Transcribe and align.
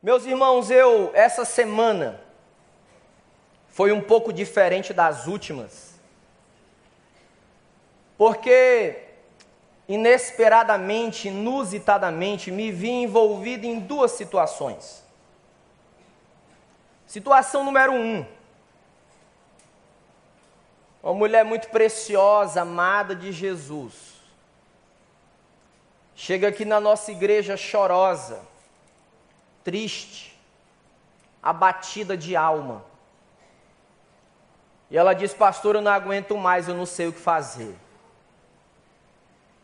Meus 0.00 0.24
irmãos, 0.24 0.70
eu, 0.70 1.10
essa 1.12 1.44
semana, 1.44 2.20
foi 3.68 3.90
um 3.90 4.00
pouco 4.00 4.32
diferente 4.32 4.92
das 4.92 5.26
últimas, 5.26 5.98
porque 8.16 9.08
inesperadamente, 9.88 11.28
inusitadamente, 11.28 12.50
me 12.50 12.70
vi 12.70 12.90
envolvido 12.90 13.66
em 13.66 13.80
duas 13.80 14.12
situações. 14.12 15.02
Situação 17.06 17.64
número 17.64 17.92
um. 17.92 18.24
Uma 21.02 21.14
mulher 21.14 21.44
muito 21.44 21.70
preciosa, 21.70 22.62
amada 22.62 23.16
de 23.16 23.32
Jesus. 23.32 23.94
Chega 26.14 26.48
aqui 26.48 26.64
na 26.64 26.78
nossa 26.78 27.10
igreja 27.10 27.56
chorosa, 27.56 28.42
triste, 29.64 30.38
abatida 31.42 32.16
de 32.16 32.36
alma. 32.36 32.84
E 34.90 34.96
ela 34.96 35.12
diz: 35.12 35.34
Pastor, 35.34 35.76
eu 35.76 35.82
não 35.82 35.92
aguento 35.92 36.36
mais, 36.36 36.68
eu 36.68 36.74
não 36.74 36.86
sei 36.86 37.08
o 37.08 37.12
que 37.12 37.20
fazer. 37.20 37.74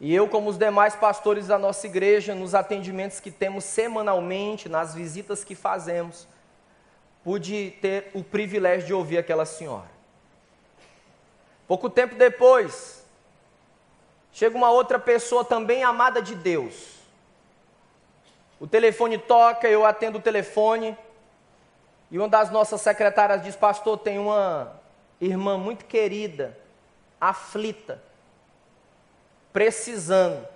E 0.00 0.14
eu, 0.14 0.28
como 0.28 0.50
os 0.50 0.58
demais 0.58 0.94
pastores 0.94 1.46
da 1.46 1.58
nossa 1.58 1.86
igreja, 1.86 2.34
nos 2.34 2.54
atendimentos 2.54 3.20
que 3.20 3.30
temos 3.30 3.64
semanalmente, 3.64 4.68
nas 4.68 4.94
visitas 4.94 5.44
que 5.44 5.54
fazemos, 5.54 6.26
pude 7.22 7.70
ter 7.80 8.10
o 8.12 8.22
privilégio 8.22 8.86
de 8.86 8.92
ouvir 8.92 9.18
aquela 9.18 9.46
senhora. 9.46 9.88
Pouco 11.66 11.88
tempo 11.88 12.16
depois, 12.16 13.02
chega 14.30 14.56
uma 14.56 14.70
outra 14.70 14.98
pessoa 14.98 15.44
também 15.44 15.82
amada 15.82 16.20
de 16.20 16.34
Deus. 16.34 16.98
O 18.64 18.66
telefone 18.66 19.18
toca, 19.18 19.68
eu 19.68 19.84
atendo 19.84 20.16
o 20.16 20.22
telefone, 20.22 20.96
e 22.10 22.18
uma 22.18 22.26
das 22.26 22.50
nossas 22.50 22.80
secretárias 22.80 23.42
diz: 23.42 23.54
Pastor, 23.54 23.98
tem 23.98 24.18
uma 24.18 24.80
irmã 25.20 25.58
muito 25.58 25.84
querida, 25.84 26.56
aflita, 27.20 28.02
precisando 29.52 30.48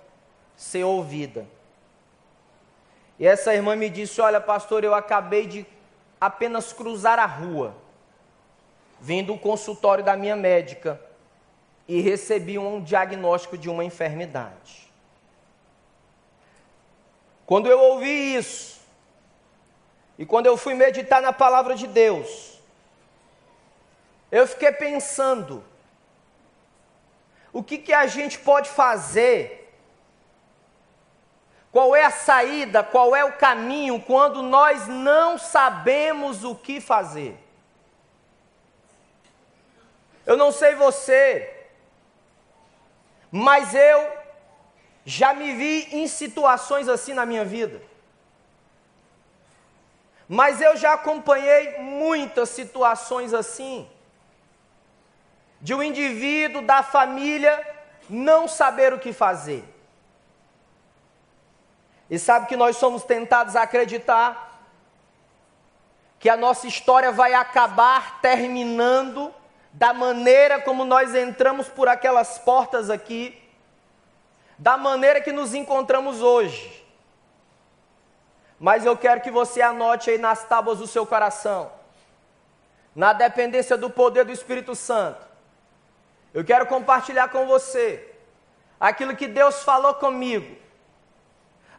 ser 0.55 0.85
ouvida. 0.85 1.45
E 3.19 3.27
essa 3.27 3.53
irmã 3.53 3.75
me 3.75 3.91
disse: 3.91 4.19
Olha, 4.19 4.41
pastor, 4.41 4.83
eu 4.83 4.95
acabei 4.95 5.45
de 5.45 5.63
apenas 6.19 6.73
cruzar 6.73 7.19
a 7.19 7.27
rua, 7.27 7.75
vim 8.99 9.23
do 9.23 9.37
consultório 9.37 10.03
da 10.03 10.17
minha 10.17 10.35
médica 10.35 10.99
e 11.87 12.01
recebi 12.01 12.57
um 12.57 12.81
diagnóstico 12.81 13.55
de 13.55 13.69
uma 13.69 13.85
enfermidade. 13.85 14.88
Quando 17.49 17.65
eu 17.67 17.79
ouvi 17.79 18.35
isso, 18.35 18.79
e 20.19 20.23
quando 20.23 20.45
eu 20.45 20.55
fui 20.55 20.75
meditar 20.75 21.19
na 21.19 21.33
palavra 21.33 21.73
de 21.75 21.87
Deus, 21.87 22.59
eu 24.31 24.45
fiquei 24.45 24.71
pensando, 24.71 25.63
o 27.51 27.63
que, 27.63 27.79
que 27.79 27.91
a 27.91 28.05
gente 28.05 28.37
pode 28.37 28.69
fazer 28.69 29.73
qual 31.71 31.95
é 31.95 32.05
a 32.05 32.11
saída, 32.11 32.83
qual 32.83 33.15
é 33.15 33.25
o 33.25 33.33
caminho 33.33 33.99
quando 33.99 34.43
nós 34.43 34.87
não 34.87 35.39
sabemos 35.39 36.43
o 36.43 36.53
que 36.53 36.79
fazer? 36.79 37.35
Eu 40.23 40.37
não 40.37 40.51
sei 40.51 40.75
você, 40.75 41.67
mas 43.31 43.73
eu 43.73 44.18
já 45.05 45.33
me 45.33 45.53
vi 45.53 45.87
em 45.91 46.07
situações 46.07 46.87
assim 46.87 47.13
na 47.13 47.25
minha 47.25 47.45
vida. 47.45 47.81
Mas 50.27 50.61
eu 50.61 50.77
já 50.77 50.93
acompanhei 50.93 51.79
muitas 51.79 52.49
situações 52.49 53.33
assim, 53.33 53.89
de 55.59 55.73
um 55.73 55.81
indivíduo 55.81 56.61
da 56.61 56.83
família 56.83 57.67
não 58.09 58.47
saber 58.47 58.93
o 58.93 58.99
que 58.99 59.11
fazer. 59.11 59.63
E 62.09 62.17
sabe 62.17 62.47
que 62.47 62.55
nós 62.55 62.77
somos 62.77 63.03
tentados 63.03 63.55
a 63.55 63.63
acreditar 63.63 64.49
que 66.19 66.29
a 66.29 66.35
nossa 66.35 66.67
história 66.67 67.11
vai 67.11 67.33
acabar 67.33 68.19
terminando 68.19 69.33
da 69.71 69.93
maneira 69.93 70.59
como 70.59 70.83
nós 70.83 71.15
entramos 71.15 71.67
por 71.69 71.87
aquelas 71.87 72.37
portas 72.39 72.89
aqui, 72.89 73.39
da 74.59 74.77
maneira 74.77 75.19
que 75.19 75.31
nos 75.31 75.55
encontramos 75.55 76.21
hoje. 76.21 76.85
Mas 78.59 78.85
eu 78.85 78.95
quero 78.95 79.21
que 79.21 79.31
você 79.31 79.61
anote 79.61 80.11
aí 80.11 80.17
nas 80.17 80.43
tábuas 80.43 80.77
do 80.77 80.85
seu 80.85 81.05
coração, 81.05 81.71
na 82.93 83.13
dependência 83.13 83.75
do 83.77 83.89
poder 83.89 84.25
do 84.25 84.31
Espírito 84.31 84.75
Santo. 84.75 85.25
Eu 86.33 86.43
quero 86.43 86.67
compartilhar 86.67 87.29
com 87.29 87.47
você 87.47 88.13
aquilo 88.79 89.15
que 89.15 89.27
Deus 89.27 89.63
falou 89.63 89.95
comigo 89.95 90.59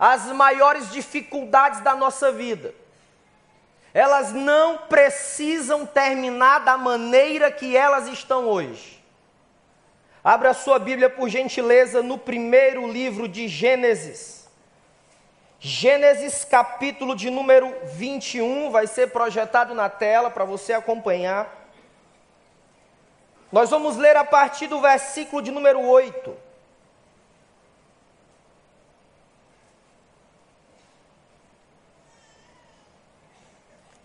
as 0.01 0.25
maiores 0.29 0.91
dificuldades 0.91 1.81
da 1.83 1.95
nossa 1.95 2.33
vida. 2.33 2.75
Elas 3.93 4.33
não 4.33 4.79
precisam 4.79 5.85
terminar 5.85 6.61
da 6.61 6.79
maneira 6.79 7.53
que 7.53 7.77
elas 7.77 8.09
estão 8.09 8.49
hoje. 8.49 9.00
Abra 10.23 10.53
sua 10.53 10.79
Bíblia, 10.79 11.09
por 11.09 11.31
gentileza, 11.31 12.03
no 12.03 12.19
primeiro 12.19 12.87
livro 12.87 13.27
de 13.27 13.49
Gênesis. 13.49 14.49
Gênesis, 15.59 16.45
capítulo 16.45 17.17
de 17.17 17.31
número 17.31 17.75
21, 17.85 18.71
vai 18.71 18.87
ser 18.87 19.11
projetado 19.11 19.75
na 19.75 19.89
tela 19.89 20.31
para 20.31 20.45
você 20.45 20.75
acompanhar. 20.75 21.69
Nós 23.51 23.71
vamos 23.71 23.97
ler 23.97 24.17
a 24.17 24.25
partir 24.25 24.67
do 24.67 24.81
versículo 24.81 25.43
de 25.43 25.51
número 25.51 25.81
8. 25.81 26.37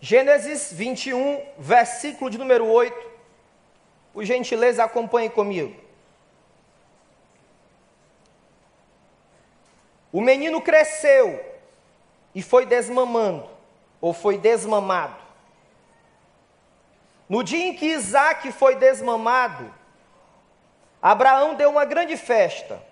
Gênesis 0.00 0.72
21, 0.72 1.42
versículo 1.58 2.30
de 2.30 2.38
número 2.38 2.66
8. 2.66 3.10
Por 4.12 4.24
gentileza, 4.24 4.84
acompanhe 4.84 5.28
comigo. 5.28 5.85
O 10.16 10.20
menino 10.22 10.62
cresceu 10.62 11.44
e 12.34 12.40
foi 12.40 12.64
desmamando, 12.64 13.46
ou 14.00 14.14
foi 14.14 14.38
desmamado. 14.38 15.14
No 17.28 17.44
dia 17.44 17.66
em 17.66 17.74
que 17.74 17.84
Isaac 17.84 18.50
foi 18.50 18.76
desmamado, 18.76 19.70
Abraão 21.02 21.54
deu 21.54 21.68
uma 21.68 21.84
grande 21.84 22.16
festa. 22.16 22.82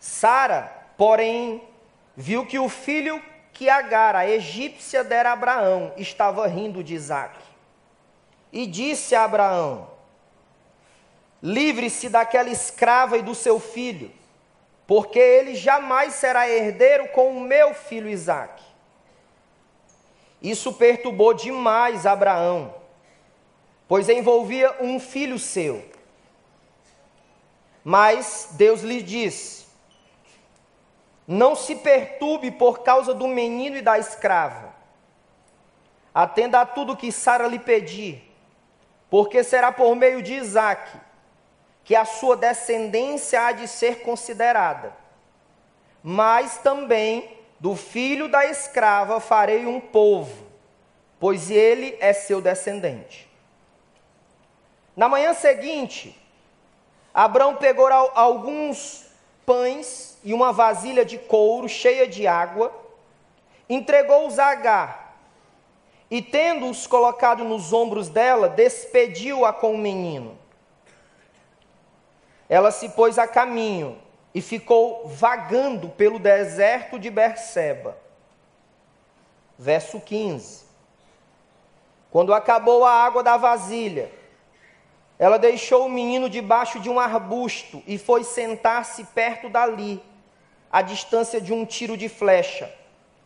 Sara, 0.00 0.76
porém, 0.96 1.62
viu 2.16 2.44
que 2.44 2.58
o 2.58 2.68
filho 2.68 3.22
que 3.52 3.70
Agar, 3.70 4.16
a 4.16 4.28
egípcia, 4.28 5.04
dera 5.04 5.30
a 5.30 5.34
Abraão, 5.34 5.92
estava 5.96 6.48
rindo 6.48 6.82
de 6.82 6.94
Isaac. 6.94 7.38
E 8.52 8.66
disse 8.66 9.14
a 9.14 9.22
Abraão: 9.22 9.88
Livre-se 11.40 12.08
daquela 12.08 12.50
escrava 12.50 13.16
e 13.16 13.22
do 13.22 13.36
seu 13.36 13.60
filho, 13.60 14.10
porque 14.86 15.18
ele 15.18 15.54
jamais 15.54 16.14
será 16.14 16.48
herdeiro 16.48 17.08
com 17.08 17.36
o 17.36 17.40
meu 17.40 17.74
filho 17.74 18.08
Isaac. 18.08 18.62
Isso 20.42 20.74
perturbou 20.74 21.32
demais 21.32 22.04
Abraão, 22.04 22.74
pois 23.88 24.08
envolvia 24.08 24.76
um 24.80 25.00
filho 25.00 25.38
seu. 25.38 25.82
Mas 27.82 28.50
Deus 28.52 28.82
lhe 28.82 29.02
disse: 29.02 29.66
não 31.26 31.56
se 31.56 31.76
perturbe 31.76 32.50
por 32.50 32.80
causa 32.80 33.14
do 33.14 33.26
menino 33.26 33.76
e 33.76 33.82
da 33.82 33.98
escrava. 33.98 34.74
Atenda 36.14 36.60
a 36.60 36.66
tudo 36.66 36.96
que 36.96 37.10
Sara 37.10 37.46
lhe 37.48 37.58
pedir, 37.58 38.22
porque 39.10 39.42
será 39.42 39.72
por 39.72 39.96
meio 39.96 40.22
de 40.22 40.34
Isaque 40.34 40.98
que 41.84 41.94
a 41.94 42.04
sua 42.04 42.36
descendência 42.36 43.42
há 43.42 43.52
de 43.52 43.68
ser 43.68 44.00
considerada. 44.00 44.96
Mas 46.02 46.58
também 46.58 47.38
do 47.60 47.76
filho 47.76 48.28
da 48.28 48.46
escrava 48.46 49.20
farei 49.20 49.66
um 49.66 49.78
povo, 49.78 50.46
pois 51.20 51.50
ele 51.50 51.96
é 52.00 52.12
seu 52.12 52.40
descendente. 52.40 53.30
Na 54.96 55.08
manhã 55.08 55.34
seguinte, 55.34 56.18
Abraão 57.12 57.56
pegou 57.56 57.88
alguns 58.14 59.06
pães 59.44 60.18
e 60.24 60.32
uma 60.32 60.52
vasilha 60.52 61.04
de 61.04 61.18
couro 61.18 61.68
cheia 61.68 62.06
de 62.06 62.26
água, 62.26 62.72
entregou-os 63.68 64.38
a 64.38 64.46
Agar, 64.46 65.18
e 66.10 66.22
tendo-os 66.22 66.86
colocado 66.86 67.44
nos 67.44 67.72
ombros 67.72 68.08
dela, 68.08 68.48
despediu-a 68.48 69.52
com 69.52 69.74
o 69.74 69.78
menino. 69.78 70.38
Ela 72.48 72.70
se 72.70 72.90
pôs 72.90 73.18
a 73.18 73.26
caminho 73.26 73.98
e 74.34 74.40
ficou 74.40 75.06
vagando 75.06 75.88
pelo 75.88 76.18
deserto 76.18 76.98
de 76.98 77.10
Berseba. 77.10 77.96
verso 79.58 80.00
15. 80.00 80.64
Quando 82.10 82.32
acabou 82.32 82.84
a 82.84 82.92
água 82.92 83.24
da 83.24 83.36
vasilha, 83.36 84.08
ela 85.18 85.36
deixou 85.36 85.86
o 85.86 85.90
menino 85.90 86.28
debaixo 86.28 86.78
de 86.78 86.88
um 86.88 87.00
arbusto 87.00 87.82
e 87.88 87.98
foi 87.98 88.22
sentar-se 88.22 89.02
perto 89.06 89.48
dali, 89.48 90.00
à 90.70 90.80
distância 90.80 91.40
de 91.40 91.52
um 91.52 91.64
tiro 91.64 91.96
de 91.96 92.08
flecha, 92.08 92.72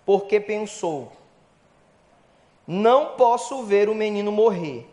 porque 0.07 0.39
pensou: 0.41 1.13
Não 2.67 3.17
posso 3.17 3.63
ver 3.63 3.91
o 3.91 3.95
menino 3.95 4.33
morrer. 4.33 4.89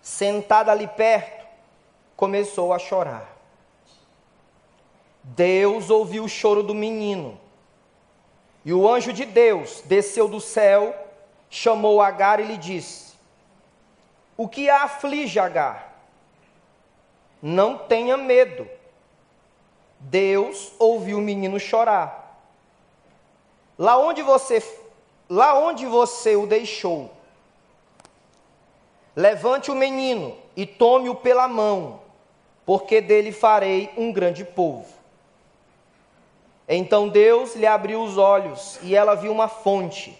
Sentada 0.00 0.72
ali 0.72 0.86
perto, 0.86 1.35
começou 2.16 2.72
a 2.72 2.78
chorar. 2.78 3.36
Deus 5.22 5.90
ouviu 5.90 6.24
o 6.24 6.28
choro 6.28 6.62
do 6.62 6.74
menino. 6.74 7.38
E 8.64 8.72
o 8.72 8.88
anjo 8.88 9.12
de 9.12 9.24
Deus 9.24 9.82
desceu 9.84 10.28
do 10.28 10.40
céu, 10.40 10.94
chamou 11.50 12.00
Agar 12.00 12.40
e 12.40 12.44
lhe 12.44 12.56
disse: 12.56 13.14
O 14.36 14.48
que 14.48 14.70
a 14.70 14.84
aflige, 14.84 15.38
Agar? 15.38 15.94
Não 17.42 17.76
tenha 17.76 18.16
medo. 18.16 18.68
Deus 19.98 20.72
ouviu 20.78 21.18
o 21.18 21.22
menino 21.22 21.58
chorar. 21.58 22.40
Lá 23.78 23.98
onde 23.98 24.22
você 24.22 24.60
lá 25.28 25.58
onde 25.58 25.86
você 25.86 26.36
o 26.36 26.46
deixou, 26.46 27.10
levante 29.14 29.70
o 29.70 29.74
menino 29.74 30.36
e 30.54 30.64
tome-o 30.64 31.16
pela 31.16 31.48
mão, 31.48 32.00
porque 32.66 33.00
dele 33.00 33.30
farei 33.30 33.88
um 33.96 34.12
grande 34.12 34.44
povo. 34.44 34.84
Então 36.68 37.08
Deus 37.08 37.54
lhe 37.54 37.66
abriu 37.66 38.02
os 38.02 38.18
olhos 38.18 38.80
e 38.82 38.94
ela 38.94 39.14
viu 39.14 39.30
uma 39.30 39.46
fonte. 39.46 40.18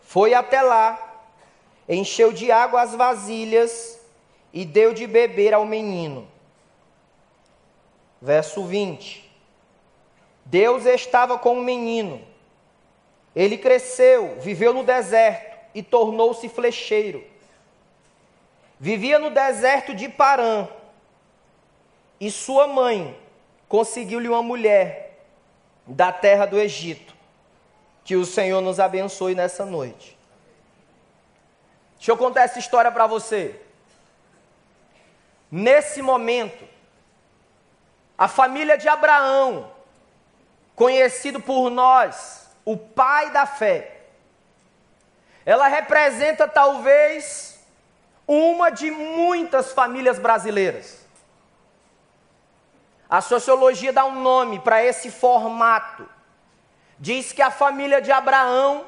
Foi 0.00 0.32
até 0.32 0.62
lá, 0.62 1.22
encheu 1.86 2.32
de 2.32 2.50
água 2.50 2.80
as 2.80 2.94
vasilhas 2.94 4.00
e 4.50 4.64
deu 4.64 4.94
de 4.94 5.06
beber 5.06 5.52
ao 5.52 5.66
menino. 5.66 6.26
Verso 8.20 8.64
20. 8.64 9.30
Deus 10.46 10.86
estava 10.86 11.38
com 11.38 11.58
o 11.58 11.62
menino. 11.62 12.26
Ele 13.36 13.58
cresceu, 13.58 14.40
viveu 14.40 14.72
no 14.72 14.82
deserto 14.82 15.58
e 15.74 15.82
tornou-se 15.82 16.48
flecheiro. 16.48 17.22
Vivia 18.80 19.18
no 19.18 19.28
deserto 19.28 19.94
de 19.94 20.08
Parã. 20.08 20.66
E 22.20 22.30
sua 22.30 22.66
mãe 22.66 23.18
conseguiu-lhe 23.68 24.28
uma 24.28 24.42
mulher 24.42 25.18
da 25.86 26.12
terra 26.12 26.46
do 26.46 26.58
Egito. 26.58 27.14
Que 28.04 28.16
o 28.16 28.24
Senhor 28.24 28.60
nos 28.60 28.80
abençoe 28.80 29.34
nessa 29.34 29.64
noite. 29.64 30.18
Deixa 31.96 32.12
eu 32.12 32.16
contar 32.16 32.42
essa 32.42 32.58
história 32.58 32.90
para 32.90 33.06
você. 33.06 33.60
Nesse 35.50 36.00
momento, 36.02 36.64
a 38.16 38.28
família 38.28 38.76
de 38.76 38.88
Abraão, 38.88 39.70
conhecido 40.74 41.40
por 41.40 41.70
nós, 41.70 42.48
o 42.64 42.76
pai 42.76 43.30
da 43.30 43.46
fé, 43.46 43.96
ela 45.44 45.68
representa 45.68 46.46
talvez 46.46 47.58
uma 48.26 48.70
de 48.70 48.90
muitas 48.90 49.72
famílias 49.72 50.18
brasileiras. 50.18 51.07
A 53.08 53.22
sociologia 53.22 53.92
dá 53.92 54.04
um 54.04 54.20
nome 54.20 54.58
para 54.58 54.84
esse 54.84 55.10
formato. 55.10 56.06
Diz 56.98 57.32
que 57.32 57.40
a 57.40 57.50
família 57.50 58.02
de 58.02 58.12
Abraão 58.12 58.86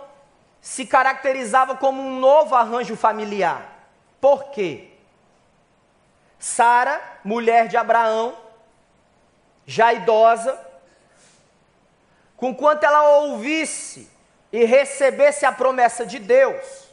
se 0.61 0.85
caracterizava 0.85 1.75
como 1.77 2.03
um 2.03 2.19
novo 2.19 2.55
arranjo 2.55 2.97
familiar. 2.97 3.89
Por 4.21 4.51
quê? 4.51 4.91
Sara, 6.39 7.01
mulher 7.25 7.69
de 7.69 7.79
Abraão, 7.79 8.37
já 9.65 9.93
idosa, 9.93 10.59
com 12.37 12.55
quanto 12.55 12.85
ela 12.85 13.19
ouvisse 13.21 14.11
e 14.53 14.65
recebesse 14.65 15.47
a 15.47 15.53
promessa 15.53 16.05
de 16.05 16.19
Deus, 16.19 16.91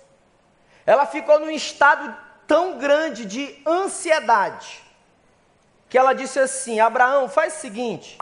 ela 0.86 1.06
ficou 1.06 1.40
num 1.40 1.50
estado 1.50 2.16
tão 2.46 2.78
grande 2.78 3.26
de 3.26 3.62
ansiedade 3.66 4.87
que 5.90 5.98
ela 5.98 6.14
disse 6.14 6.40
assim: 6.40 6.80
Abraão, 6.80 7.30
faz 7.30 7.58
o 7.58 7.60
seguinte, 7.60 8.18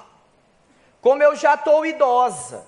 como 1.01 1.23
eu 1.23 1.35
já 1.35 1.56
estou 1.56 1.85
idosa, 1.85 2.65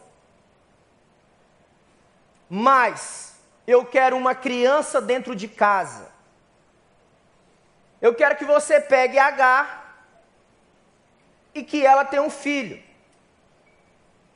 mas 2.49 3.35
eu 3.65 3.85
quero 3.85 4.15
uma 4.15 4.33
criança 4.33 5.01
dentro 5.01 5.35
de 5.35 5.47
casa. 5.47 6.07
Eu 7.99 8.13
quero 8.13 8.38
que 8.38 8.45
você 8.45 8.79
pegue 8.79 9.17
Agar 9.17 10.05
e 11.53 11.63
que 11.63 11.85
ela 11.85 12.05
tenha 12.05 12.21
um 12.21 12.29
filho. 12.29 12.81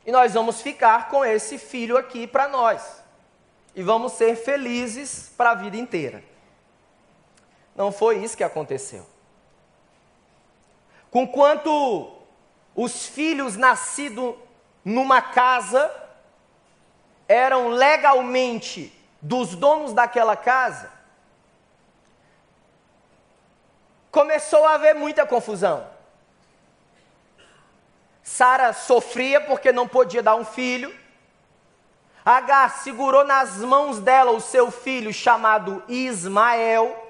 E 0.06 0.12
nós 0.12 0.34
vamos 0.34 0.62
ficar 0.62 1.10
com 1.10 1.24
esse 1.24 1.58
filho 1.58 1.96
aqui 1.96 2.26
para 2.26 2.48
nós. 2.48 3.04
E 3.76 3.84
vamos 3.84 4.14
ser 4.14 4.36
felizes 4.36 5.32
para 5.38 5.52
a 5.52 5.56
vida 5.56 5.78
inteira. 5.78 6.24
Não 7.76 7.92
foi 7.92 8.18
isso 8.18 8.36
que 8.36 8.44
aconteceu. 8.44 9.06
Conquanto 11.12 12.10
os 12.74 13.06
filhos 13.06 13.58
nascidos 13.58 14.34
numa 14.84 15.22
casa 15.22 15.94
eram 17.28 17.68
legalmente 17.68 18.98
dos 19.22 19.56
donos 19.56 19.94
daquela 19.94 20.36
casa, 20.36 20.90
começou 24.10 24.66
a 24.66 24.74
haver 24.74 24.96
muita 24.96 25.26
confusão. 25.26 25.86
Sara 28.24 28.74
sofria 28.74 29.42
porque 29.42 29.72
não 29.72 29.88
podia 29.88 30.24
dar 30.24 30.36
um 30.36 30.46
filho. 30.46 30.98
Agar 32.24 32.70
segurou 32.70 33.26
nas 33.26 33.58
mãos 33.58 34.00
dela 34.00 34.32
o 34.32 34.40
seu 34.40 34.72
filho 34.72 35.14
chamado 35.14 35.84
Ismael. 35.88 37.01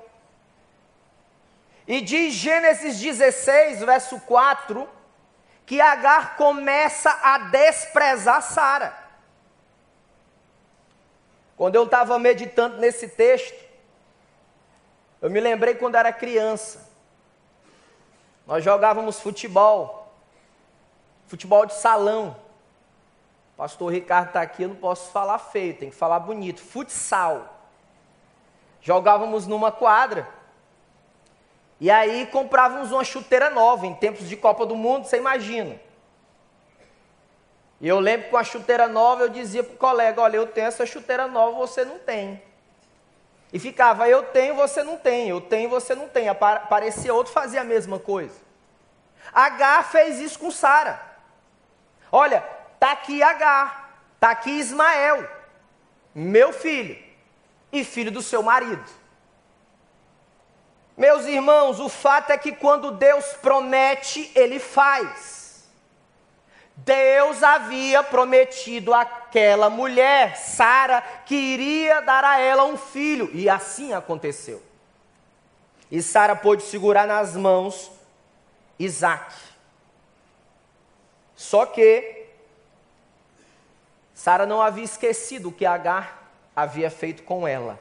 E 1.91 1.99
diz 1.99 2.35
Gênesis 2.35 2.97
16, 3.01 3.81
verso 3.81 4.17
4, 4.21 4.87
que 5.65 5.81
Agar 5.81 6.37
começa 6.37 7.11
a 7.21 7.37
desprezar 7.49 8.41
Sara. 8.41 8.97
Quando 11.57 11.75
eu 11.75 11.83
estava 11.83 12.17
meditando 12.17 12.77
nesse 12.77 13.09
texto, 13.09 13.61
eu 15.21 15.29
me 15.29 15.41
lembrei 15.41 15.75
quando 15.75 15.95
era 15.95 16.13
criança. 16.13 16.89
Nós 18.47 18.63
jogávamos 18.63 19.19
futebol, 19.19 20.15
futebol 21.27 21.65
de 21.65 21.73
salão. 21.73 22.37
Pastor 23.57 23.91
Ricardo 23.91 24.27
está 24.27 24.41
aqui, 24.41 24.63
eu 24.63 24.69
não 24.69 24.77
posso 24.77 25.11
falar 25.11 25.39
feio, 25.39 25.75
tem 25.75 25.89
que 25.89 25.95
falar 25.97 26.21
bonito. 26.21 26.61
Futsal. 26.61 27.53
Jogávamos 28.79 29.45
numa 29.45 29.73
quadra. 29.73 30.39
E 31.81 31.89
aí 31.89 32.27
comprávamos 32.27 32.91
uma 32.91 33.03
chuteira 33.03 33.49
nova, 33.49 33.87
em 33.87 33.95
tempos 33.95 34.29
de 34.29 34.37
Copa 34.37 34.67
do 34.67 34.75
Mundo, 34.75 35.07
você 35.07 35.17
imagina. 35.17 35.81
E 37.81 37.87
eu 37.87 37.99
lembro 37.99 38.25
que 38.25 38.29
com 38.29 38.37
a 38.37 38.43
chuteira 38.43 38.87
nova 38.87 39.23
eu 39.23 39.29
dizia 39.29 39.63
para 39.63 39.73
o 39.73 39.77
colega, 39.77 40.21
olha, 40.21 40.37
eu 40.37 40.45
tenho 40.45 40.67
essa 40.67 40.85
chuteira 40.85 41.27
nova, 41.27 41.57
você 41.57 41.83
não 41.83 41.97
tem. 41.97 42.39
E 43.51 43.57
ficava, 43.57 44.07
eu 44.07 44.21
tenho, 44.21 44.53
você 44.53 44.83
não 44.83 44.95
tem, 44.95 45.29
eu 45.29 45.41
tenho, 45.41 45.71
você 45.71 45.95
não 45.95 46.07
tem. 46.07 46.29
Aparecia 46.29 47.15
outro, 47.15 47.33
fazia 47.33 47.61
a 47.61 47.63
mesma 47.63 47.97
coisa. 47.97 48.35
Agar 49.33 49.83
fez 49.83 50.19
isso 50.19 50.37
com 50.37 50.51
Sara. 50.51 51.01
Olha, 52.11 52.41
tá 52.79 52.91
aqui 52.91 53.23
Agar, 53.23 54.05
tá 54.19 54.29
aqui 54.29 54.51
Ismael, 54.51 55.27
meu 56.13 56.53
filho, 56.53 56.95
e 57.71 57.83
filho 57.83 58.11
do 58.11 58.21
seu 58.21 58.43
marido. 58.43 59.00
Meus 60.97 61.25
irmãos, 61.25 61.79
o 61.79 61.89
fato 61.89 62.31
é 62.31 62.37
que 62.37 62.51
quando 62.51 62.91
Deus 62.91 63.25
promete, 63.41 64.31
Ele 64.35 64.59
faz. 64.59 65.69
Deus 66.75 67.43
havia 67.43 68.03
prometido 68.03 68.93
àquela 68.93 69.69
mulher, 69.69 70.35
Sara, 70.37 71.01
que 71.25 71.35
iria 71.35 72.01
dar 72.01 72.23
a 72.23 72.39
ela 72.39 72.65
um 72.65 72.77
filho, 72.77 73.29
e 73.33 73.49
assim 73.49 73.93
aconteceu. 73.93 74.61
E 75.91 76.01
Sara 76.01 76.35
pôde 76.35 76.63
segurar 76.63 77.05
nas 77.05 77.35
mãos 77.35 77.91
Isaac. 78.79 79.35
Só 81.35 81.65
que 81.65 82.27
Sara 84.13 84.45
não 84.45 84.61
havia 84.61 84.83
esquecido 84.83 85.49
o 85.49 85.51
que 85.51 85.65
Agar 85.65 86.31
havia 86.55 86.89
feito 86.89 87.23
com 87.23 87.47
ela. 87.47 87.79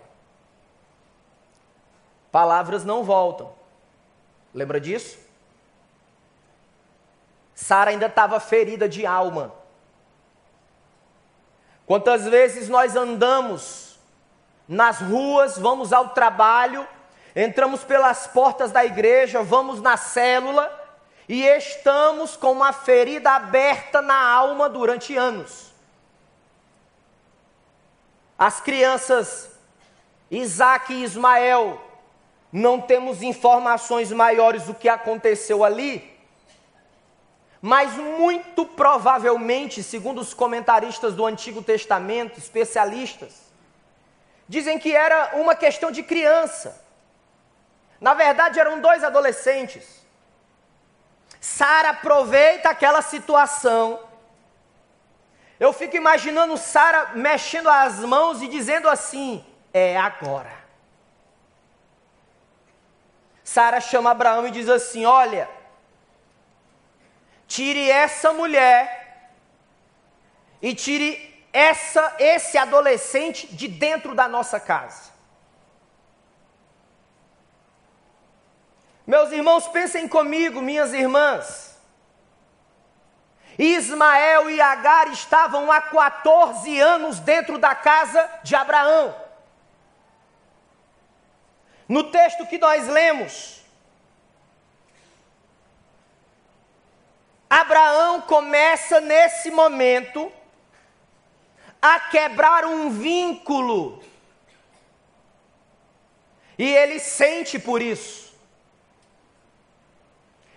Palavras 2.31 2.85
não 2.85 3.03
voltam. 3.03 3.53
Lembra 4.55 4.81
disso? 4.81 5.19
Sara 7.55 7.91
ainda 7.91 8.07
estava 8.07 8.41
ferida 8.41 8.89
de 8.89 9.05
alma. 9.05 9.53
Quantas 11.87 12.25
vezes 12.25 12.69
nós 12.69 12.95
andamos 12.95 13.99
nas 14.69 15.01
ruas, 15.01 15.59
vamos 15.59 15.93
ao 15.93 16.11
trabalho, 16.11 16.87
entramos 17.35 17.83
pelas 17.83 18.29
portas 18.29 18.71
da 18.71 18.85
igreja, 18.85 19.43
vamos 19.43 19.81
na 19.81 19.97
célula 19.97 20.71
e 21.29 21.43
estamos 21.45 22.37
com 22.37 22.53
uma 22.53 22.73
ferida 22.73 23.33
aberta 23.33 24.01
na 24.01 24.21
alma 24.21 24.69
durante 24.69 25.17
anos. 25.17 25.73
As 28.39 28.61
crianças 28.61 29.51
Isaac 30.31 30.93
e 30.93 31.03
Ismael, 31.03 31.81
não 32.53 32.81
temos 32.81 33.23
informações 33.23 34.11
maiores 34.11 34.65
do 34.65 34.75
que 34.75 34.89
aconteceu 34.89 35.63
ali, 35.65 36.19
mas 37.63 37.95
muito 37.95 38.65
provavelmente, 38.65 39.83
segundo 39.83 40.21
os 40.21 40.33
comentaristas 40.33 41.15
do 41.15 41.27
Antigo 41.27 41.63
Testamento, 41.63 42.39
especialistas, 42.39 43.53
dizem 44.49 44.79
que 44.79 44.95
era 44.95 45.33
uma 45.35 45.55
questão 45.55 45.91
de 45.91 46.03
criança. 46.03 46.85
Na 48.01 48.15
verdade, 48.15 48.59
eram 48.59 48.81
dois 48.81 49.05
adolescentes. 49.05 50.01
Sara 51.39 51.91
aproveita 51.91 52.71
aquela 52.71 53.03
situação. 53.03 54.01
Eu 55.59 55.73
fico 55.75 55.97
imaginando 55.97 56.57
Sara 56.57 57.11
mexendo 57.15 57.69
as 57.69 58.01
mãos 58.01 58.41
e 58.41 58.49
dizendo 58.49 58.89
assim: 58.89 59.45
é 59.73 59.99
agora. 59.99 60.60
Sara 63.53 63.81
chama 63.81 64.13
Abraão 64.13 64.47
e 64.47 64.53
diz 64.53 64.69
assim: 64.69 65.05
Olha, 65.05 65.51
tire 67.49 67.91
essa 67.91 68.33
mulher 68.33 69.33
e 70.63 70.73
tire 70.73 71.45
essa 71.53 72.15
esse 72.21 72.57
adolescente 72.57 73.49
de 73.49 73.67
dentro 73.67 74.15
da 74.15 74.29
nossa 74.29 74.61
casa. 74.61 75.11
Meus 79.05 79.33
irmãos, 79.33 79.67
pensem 79.67 80.07
comigo, 80.07 80.63
minhas 80.63 80.93
irmãs. 80.93 81.77
Ismael 83.59 84.49
e 84.49 84.61
Agar 84.61 85.09
estavam 85.09 85.73
há 85.73 85.81
14 85.81 86.79
anos 86.79 87.19
dentro 87.19 87.59
da 87.59 87.75
casa 87.75 88.31
de 88.45 88.55
Abraão. 88.55 89.30
No 91.91 92.05
texto 92.05 92.47
que 92.47 92.57
nós 92.57 92.87
lemos, 92.87 93.65
Abraão 97.51 98.21
começa 98.21 99.01
nesse 99.01 99.51
momento 99.51 100.31
a 101.83 101.99
quebrar 101.99 102.65
um 102.65 102.91
vínculo. 102.91 104.01
E 106.57 106.73
ele 106.73 107.01
sente 107.01 107.59
por 107.59 107.83
isso. 107.83 108.39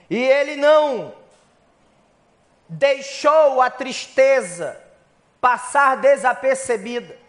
E 0.08 0.16
ele 0.16 0.56
não 0.56 1.16
deixou 2.70 3.60
a 3.60 3.72
tristeza 3.72 4.80
passar 5.42 5.98
desapercebida. 5.98 7.23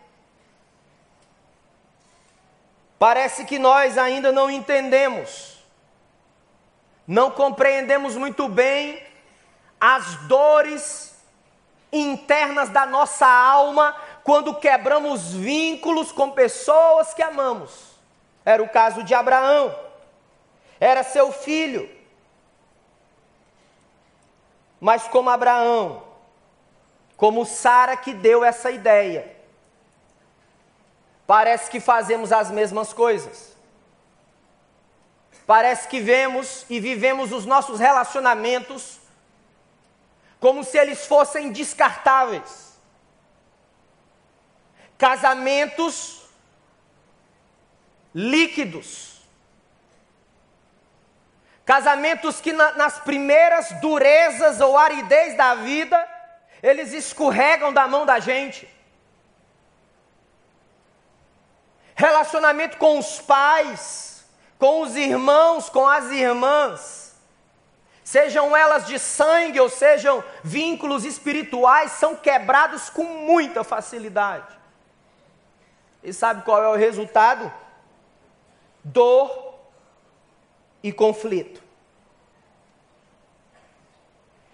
Parece 2.99 3.45
que 3.45 3.59
nós 3.59 3.99
ainda 3.99 4.31
não 4.31 4.51
entendemos, 4.51 5.59
não 7.07 7.31
compreendemos 7.31 8.17
muito 8.17 8.49
bem 8.49 9.03
as 9.81 10.15
dores 10.27 11.15
internas 11.93 12.71
da 12.71 12.87
nossa 12.87 13.27
alma 13.27 13.95
quando 14.23 14.55
quebramos 14.55 15.35
vínculos 15.35 16.11
com 16.11 16.31
pessoas 16.31 17.13
que 17.13 17.23
amamos. 17.23 17.95
Era 18.45 18.63
o 18.63 18.69
caso 18.69 19.03
de 19.03 19.15
Abraão, 19.15 19.75
era 20.81 21.03
seu 21.03 21.33
filho. 21.33 21.91
Mas 24.81 25.09
como 25.09 25.31
Abraão, 25.31 26.03
como 27.17 27.45
Sara 27.45 27.97
que 27.97 28.13
deu 28.13 28.45
essa 28.45 28.71
ideia, 28.71 29.34
parece 31.27 31.71
que 31.71 31.81
fazemos 31.81 32.33
as 32.33 32.51
mesmas 32.51 32.93
coisas. 32.93 33.55
Parece 35.47 35.89
que 35.89 36.01
vemos 36.01 36.65
e 36.71 36.81
vivemos 36.81 37.33
os 37.33 37.45
nossos 37.45 37.79
relacionamentos 37.79 39.01
como 40.41 40.63
se 40.63 40.77
eles 40.77 41.07
fossem 41.07 41.51
descartáveis. 41.51 42.79
Casamentos 44.99 46.29
líquidos. 48.15 49.23
Casamentos 51.65 52.41
que 52.41 52.53
na, 52.53 52.73
nas 52.73 52.99
primeiras 53.01 53.73
durezas 53.81 54.61
ou 54.61 54.77
aridez 54.77 55.35
da 55.35 55.55
vida, 55.55 56.07
eles 56.63 56.93
escorregam 56.93 57.73
da 57.73 57.89
mão 57.89 58.05
da 58.05 58.21
gente. 58.21 58.69
Relacionamento 61.95 62.77
com 62.77 62.99
os 62.99 63.21
pais, 63.21 64.25
com 64.59 64.83
os 64.83 64.97
irmãos, 64.97 65.69
com 65.69 65.87
as 65.87 66.11
irmãs, 66.11 67.15
sejam 68.03 68.57
elas 68.57 68.87
de 68.87 68.99
sangue 68.99 69.61
ou 69.61 69.69
sejam 69.69 70.23
vínculos 70.43 71.05
espirituais, 71.05 71.93
são 71.93 72.17
quebrados 72.17 72.91
com 72.91 73.05
muita 73.05 73.65
facilidade. 73.65 74.59
E 76.03 76.13
sabe 76.13 76.43
qual 76.43 76.63
é 76.63 76.69
o 76.69 76.77
resultado? 76.77 77.51
Dor 78.83 79.55
e 80.83 80.93
conflito. 80.93 81.63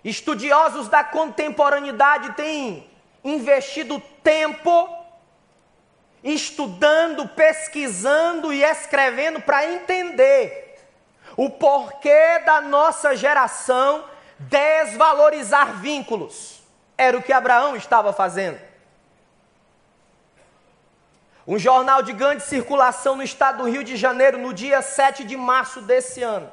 Estudiosos 0.04 0.88
da 0.88 1.02
contemporaneidade 1.02 2.32
têm 2.34 2.88
investido 3.22 4.00
tempo 4.22 4.99
estudando, 6.22 7.26
pesquisando 7.28 8.52
e 8.52 8.62
escrevendo 8.62 9.40
para 9.40 9.66
entender 9.66 10.78
o 11.36 11.48
porquê 11.48 12.40
da 12.40 12.60
nossa 12.60 13.16
geração 13.16 14.04
desvalorizar 14.38 15.80
vínculos. 15.80 16.62
Era 16.96 17.16
o 17.16 17.22
que 17.22 17.32
Abraão 17.32 17.76
estava 17.76 18.12
fazendo. 18.12 18.60
Um 21.46 21.58
jornal 21.58 22.02
de 22.02 22.12
grande 22.12 22.42
circulação 22.42 23.16
no 23.16 23.22
estado 23.22 23.58
do 23.58 23.68
Rio 23.68 23.82
de 23.82 23.96
Janeiro, 23.96 24.38
no 24.38 24.52
dia 24.52 24.82
7 24.82 25.24
de 25.24 25.36
março 25.36 25.80
desse 25.80 26.22
ano, 26.22 26.50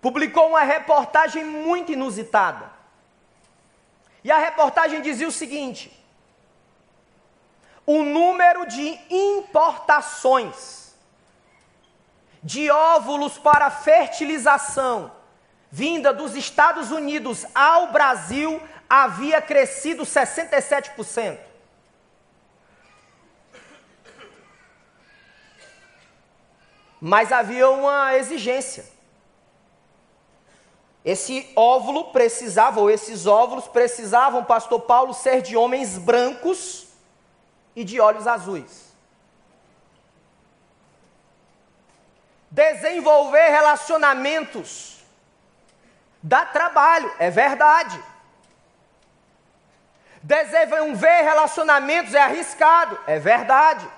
publicou 0.00 0.48
uma 0.48 0.62
reportagem 0.62 1.44
muito 1.44 1.92
inusitada. 1.92 2.70
E 4.22 4.30
a 4.30 4.38
reportagem 4.38 5.00
dizia 5.00 5.28
o 5.28 5.32
seguinte: 5.32 5.99
o 7.92 8.04
número 8.04 8.66
de 8.66 9.00
importações 9.10 10.94
de 12.40 12.70
óvulos 12.70 13.36
para 13.36 13.68
fertilização 13.68 15.10
vinda 15.72 16.12
dos 16.12 16.36
Estados 16.36 16.92
Unidos 16.92 17.44
ao 17.52 17.90
Brasil 17.90 18.62
havia 18.88 19.42
crescido 19.42 20.04
67%. 20.04 21.36
Mas 27.00 27.32
havia 27.32 27.68
uma 27.70 28.16
exigência. 28.16 28.84
Esse 31.04 31.50
óvulo 31.56 32.12
precisava, 32.12 32.78
ou 32.78 32.88
esses 32.88 33.26
óvulos 33.26 33.66
precisavam, 33.66 34.44
pastor 34.44 34.82
Paulo, 34.82 35.12
ser 35.12 35.42
de 35.42 35.56
homens 35.56 35.98
brancos 35.98 36.88
e 37.80 37.84
de 37.84 37.98
olhos 37.98 38.26
azuis. 38.26 38.90
Desenvolver 42.50 43.48
relacionamentos 43.48 45.02
dá 46.22 46.44
trabalho, 46.44 47.10
é 47.18 47.30
verdade. 47.30 48.02
Desenvolver 50.22 51.22
relacionamentos 51.22 52.14
é 52.14 52.20
arriscado, 52.20 52.98
é 53.06 53.18
verdade. 53.18 53.88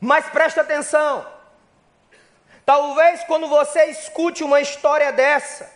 Mas 0.00 0.28
preste 0.30 0.58
atenção. 0.58 1.24
Talvez 2.66 3.22
quando 3.24 3.46
você 3.46 3.84
escute 3.86 4.42
uma 4.42 4.60
história 4.60 5.12
dessa, 5.12 5.70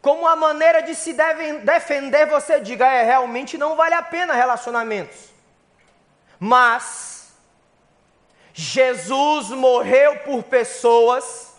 como 0.00 0.22
uma 0.22 0.36
maneira 0.36 0.82
de 0.82 0.94
se 0.94 1.14
defender, 1.62 2.26
você 2.26 2.60
diga: 2.60 2.86
é, 2.86 3.02
realmente 3.02 3.58
não 3.58 3.76
vale 3.76 3.94
a 3.94 4.02
pena 4.02 4.34
relacionamentos. 4.34 5.28
Mas, 6.38 7.34
Jesus 8.54 9.50
morreu 9.50 10.20
por 10.20 10.42
pessoas, 10.42 11.54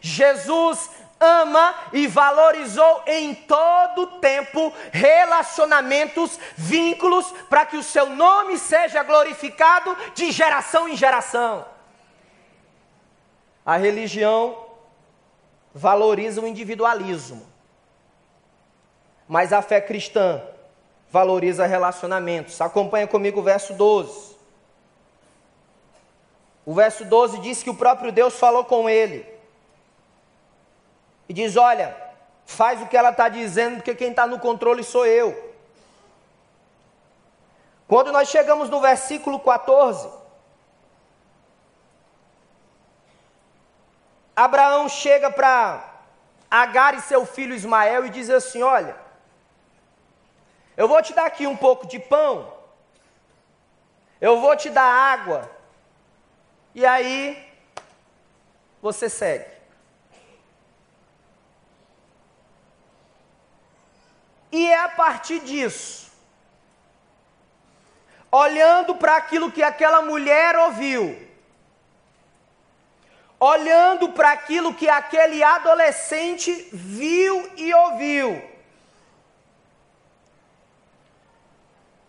Jesus 0.00 0.90
ama 1.20 1.74
e 1.92 2.06
valorizou 2.06 3.02
em 3.06 3.34
todo 3.34 4.18
tempo 4.20 4.72
relacionamentos, 4.90 6.38
vínculos, 6.56 7.30
para 7.50 7.66
que 7.66 7.76
o 7.76 7.82
seu 7.82 8.06
nome 8.06 8.56
seja 8.56 9.02
glorificado 9.02 9.94
de 10.14 10.30
geração 10.30 10.88
em 10.88 10.96
geração. 10.96 11.66
A 13.66 13.76
religião 13.76 14.66
valoriza 15.74 16.40
o 16.40 16.46
individualismo, 16.46 17.49
mas 19.30 19.52
a 19.52 19.62
fé 19.62 19.80
cristã 19.80 20.42
valoriza 21.08 21.64
relacionamentos. 21.64 22.60
Acompanha 22.60 23.06
comigo 23.06 23.38
o 23.38 23.42
verso 23.44 23.72
12. 23.74 24.36
O 26.66 26.74
verso 26.74 27.04
12 27.04 27.38
diz 27.38 27.62
que 27.62 27.70
o 27.70 27.76
próprio 27.76 28.10
Deus 28.10 28.36
falou 28.36 28.64
com 28.64 28.90
ele 28.90 29.24
e 31.28 31.32
diz: 31.32 31.56
Olha, 31.56 31.96
faz 32.44 32.82
o 32.82 32.88
que 32.88 32.96
ela 32.96 33.10
está 33.10 33.28
dizendo, 33.28 33.76
porque 33.76 33.94
quem 33.94 34.10
está 34.10 34.26
no 34.26 34.40
controle 34.40 34.82
sou 34.82 35.06
eu. 35.06 35.54
Quando 37.86 38.10
nós 38.10 38.28
chegamos 38.28 38.68
no 38.68 38.80
versículo 38.80 39.38
14, 39.38 40.08
Abraão 44.34 44.88
chega 44.88 45.30
para 45.30 45.88
Agar 46.50 46.94
e 46.94 47.00
seu 47.00 47.24
filho 47.24 47.54
Ismael 47.54 48.06
e 48.06 48.10
diz 48.10 48.28
assim: 48.28 48.60
Olha, 48.64 49.09
eu 50.80 50.88
vou 50.88 51.02
te 51.02 51.12
dar 51.12 51.26
aqui 51.26 51.46
um 51.46 51.54
pouco 51.54 51.86
de 51.86 51.98
pão, 51.98 52.50
eu 54.18 54.40
vou 54.40 54.56
te 54.56 54.70
dar 54.70 54.82
água, 54.82 55.50
e 56.74 56.86
aí 56.86 57.36
você 58.80 59.10
segue. 59.10 59.44
E 64.50 64.68
é 64.68 64.78
a 64.78 64.88
partir 64.88 65.40
disso, 65.40 66.10
olhando 68.32 68.94
para 68.94 69.16
aquilo 69.16 69.52
que 69.52 69.62
aquela 69.62 70.00
mulher 70.00 70.56
ouviu, 70.56 71.28
olhando 73.38 74.12
para 74.12 74.32
aquilo 74.32 74.72
que 74.72 74.88
aquele 74.88 75.42
adolescente 75.42 76.70
viu 76.72 77.52
e 77.58 77.74
ouviu, 77.74 78.49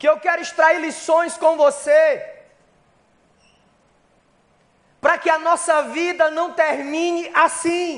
que 0.02 0.10
eu 0.10 0.18
quero 0.26 0.42
extrair 0.42 0.80
lições 0.88 1.38
com 1.44 1.56
você, 1.66 2.04
para 5.00 5.18
que 5.18 5.30
a 5.30 5.40
nossa 5.50 5.76
vida 5.98 6.32
não 6.40 6.48
termine 6.64 7.30
assim 7.34 7.90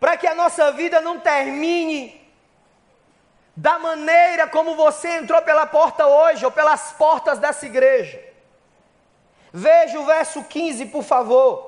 para 0.00 0.16
que 0.16 0.26
a 0.26 0.34
nossa 0.34 0.70
vida 0.72 1.00
não 1.00 1.18
termine 1.18 2.18
da 3.56 3.78
maneira 3.78 4.46
como 4.46 4.76
você 4.76 5.16
entrou 5.16 5.42
pela 5.42 5.66
porta 5.66 6.06
hoje, 6.06 6.44
ou 6.44 6.52
pelas 6.52 6.92
portas 6.92 7.38
dessa 7.38 7.66
igreja. 7.66 8.22
Veja 9.52 9.98
o 9.98 10.06
verso 10.06 10.44
15, 10.44 10.86
por 10.86 11.02
favor. 11.02 11.67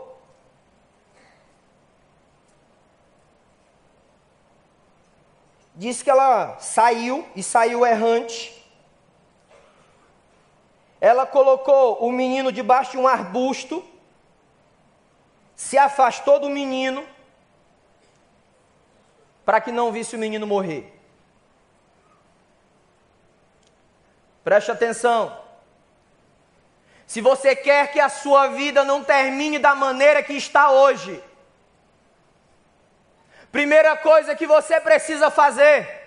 Diz 5.80 6.02
que 6.02 6.10
ela 6.10 6.58
saiu 6.58 7.26
e 7.34 7.42
saiu 7.42 7.87
errante. 7.87 8.54
Ela 11.00 11.25
colocou 11.25 12.04
o 12.06 12.12
menino 12.12 12.52
debaixo 12.52 12.90
de 12.90 12.99
um 12.99 13.08
arbusto, 13.08 13.82
se 15.56 15.78
afastou 15.78 16.38
do 16.38 16.50
menino 16.50 17.02
para 19.42 19.58
que 19.58 19.72
não 19.72 19.90
visse 19.90 20.14
o 20.14 20.18
menino 20.18 20.46
morrer. 20.46 20.92
Preste 24.45 24.71
atenção. 24.71 25.34
Se 27.06 27.23
você 27.23 27.56
quer 27.56 27.90
que 27.90 28.00
a 28.00 28.10
sua 28.10 28.49
vida 28.49 28.84
não 28.84 29.02
termine 29.02 29.58
da 29.58 29.75
maneira 29.75 30.23
que 30.23 30.34
está 30.34 30.71
hoje, 30.71 31.25
primeira 33.50 33.97
coisa 33.97 34.34
que 34.34 34.47
você 34.47 34.80
precisa 34.80 35.30
fazer, 35.30 36.00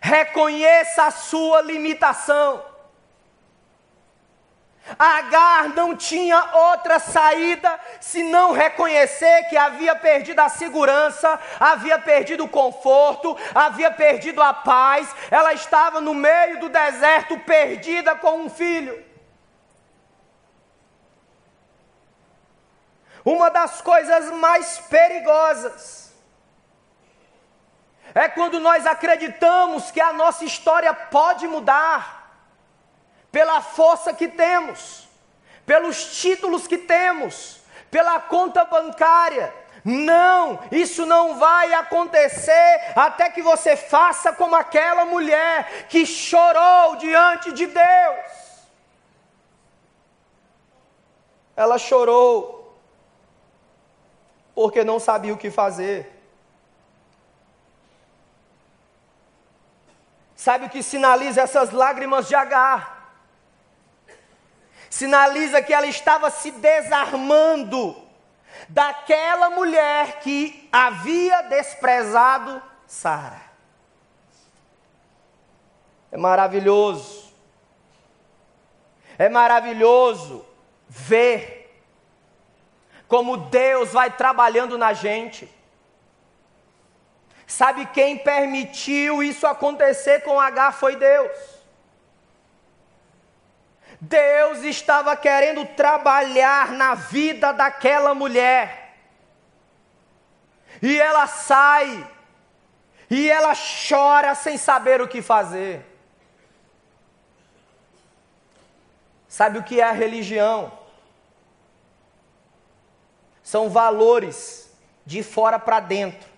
reconheça 0.00 1.04
a 1.04 1.10
sua 1.10 1.60
limitação. 1.62 2.64
Agar 4.96 5.70
não 5.70 5.96
tinha 5.96 6.38
outra 6.54 7.00
saída 7.00 7.78
senão 8.00 8.52
reconhecer 8.52 9.48
que 9.48 9.56
havia 9.56 9.96
perdido 9.96 10.38
a 10.38 10.48
segurança, 10.48 11.40
havia 11.58 11.98
perdido 11.98 12.44
o 12.44 12.48
conforto, 12.48 13.36
havia 13.52 13.90
perdido 13.90 14.40
a 14.40 14.54
paz. 14.54 15.12
Ela 15.28 15.52
estava 15.52 16.00
no 16.00 16.14
meio 16.14 16.60
do 16.60 16.68
deserto, 16.68 17.36
perdida 17.40 18.14
com 18.14 18.42
um 18.42 18.48
filho. 18.48 19.04
Uma 23.24 23.50
das 23.50 23.82
coisas 23.82 24.30
mais 24.30 24.78
perigosas 24.88 26.05
é 28.16 28.30
quando 28.30 28.58
nós 28.58 28.86
acreditamos 28.86 29.90
que 29.90 30.00
a 30.00 30.10
nossa 30.10 30.42
história 30.42 30.92
pode 30.94 31.46
mudar 31.46 32.40
pela 33.30 33.60
força 33.60 34.14
que 34.14 34.26
temos, 34.26 35.06
pelos 35.66 36.18
títulos 36.18 36.66
que 36.66 36.78
temos, 36.78 37.60
pela 37.90 38.18
conta 38.18 38.64
bancária. 38.64 39.52
Não, 39.84 40.58
isso 40.72 41.04
não 41.04 41.38
vai 41.38 41.74
acontecer 41.74 42.92
até 42.96 43.28
que 43.28 43.42
você 43.42 43.76
faça 43.76 44.32
como 44.32 44.56
aquela 44.56 45.04
mulher 45.04 45.86
que 45.88 46.06
chorou 46.06 46.96
diante 46.96 47.52
de 47.52 47.66
Deus. 47.66 48.26
Ela 51.54 51.76
chorou 51.76 52.80
porque 54.54 54.82
não 54.82 54.98
sabia 54.98 55.34
o 55.34 55.38
que 55.38 55.50
fazer. 55.50 56.15
Sabe 60.46 60.66
o 60.66 60.70
que 60.70 60.80
sinaliza 60.80 61.42
essas 61.42 61.72
lágrimas 61.72 62.28
de 62.28 62.36
Agar? 62.36 63.10
sinaliza 64.88 65.60
que 65.60 65.74
ela 65.74 65.88
estava 65.88 66.30
se 66.30 66.52
desarmando 66.52 68.00
daquela 68.68 69.50
mulher 69.50 70.20
que 70.20 70.68
havia 70.70 71.42
desprezado 71.42 72.62
Sara. 72.86 73.42
É 76.12 76.16
maravilhoso. 76.16 77.34
É 79.18 79.28
maravilhoso 79.28 80.46
ver 80.88 81.76
como 83.08 83.36
Deus 83.36 83.92
vai 83.92 84.16
trabalhando 84.16 84.78
na 84.78 84.92
gente. 84.92 85.52
Sabe 87.46 87.86
quem 87.86 88.18
permitiu 88.18 89.22
isso 89.22 89.46
acontecer 89.46 90.22
com 90.22 90.40
H 90.40 90.72
foi 90.72 90.96
Deus. 90.96 91.56
Deus 94.00 94.58
estava 94.64 95.16
querendo 95.16 95.64
trabalhar 95.64 96.72
na 96.72 96.94
vida 96.94 97.52
daquela 97.52 98.14
mulher. 98.14 98.94
E 100.82 101.00
ela 101.00 101.26
sai, 101.26 102.06
e 103.08 103.30
ela 103.30 103.54
chora 103.88 104.34
sem 104.34 104.58
saber 104.58 105.00
o 105.00 105.08
que 105.08 105.22
fazer. 105.22 105.84
Sabe 109.28 109.58
o 109.58 109.62
que 109.62 109.80
é 109.80 109.84
a 109.84 109.92
religião? 109.92 110.72
São 113.42 113.70
valores 113.70 114.70
de 115.04 115.22
fora 115.22 115.58
para 115.58 115.78
dentro. 115.78 116.35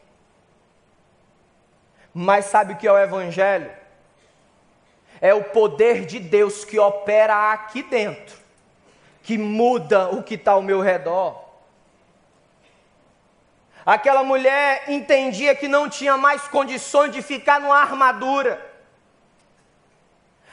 Mas 2.21 2.47
sabe 2.47 2.73
o 2.73 2.77
que 2.77 2.85
é 2.85 2.91
o 2.91 2.99
Evangelho? 2.99 3.71
É 5.21 5.33
o 5.33 5.45
poder 5.45 6.05
de 6.05 6.19
Deus 6.19 6.65
que 6.65 6.77
opera 6.77 7.53
aqui 7.53 7.81
dentro, 7.81 8.37
que 9.23 9.39
muda 9.39 10.09
o 10.09 10.21
que 10.21 10.35
está 10.35 10.51
ao 10.51 10.61
meu 10.61 10.81
redor. 10.81 11.45
Aquela 13.87 14.25
mulher 14.25 14.83
entendia 14.89 15.55
que 15.55 15.69
não 15.69 15.89
tinha 15.89 16.17
mais 16.17 16.43
condições 16.49 17.13
de 17.13 17.23
ficar 17.23 17.61
numa 17.61 17.79
armadura. 17.79 18.61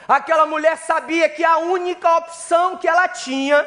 Aquela 0.06 0.46
mulher 0.46 0.76
sabia 0.76 1.28
que 1.28 1.42
a 1.42 1.58
única 1.58 2.16
opção 2.18 2.76
que 2.76 2.86
ela 2.86 3.08
tinha 3.08 3.66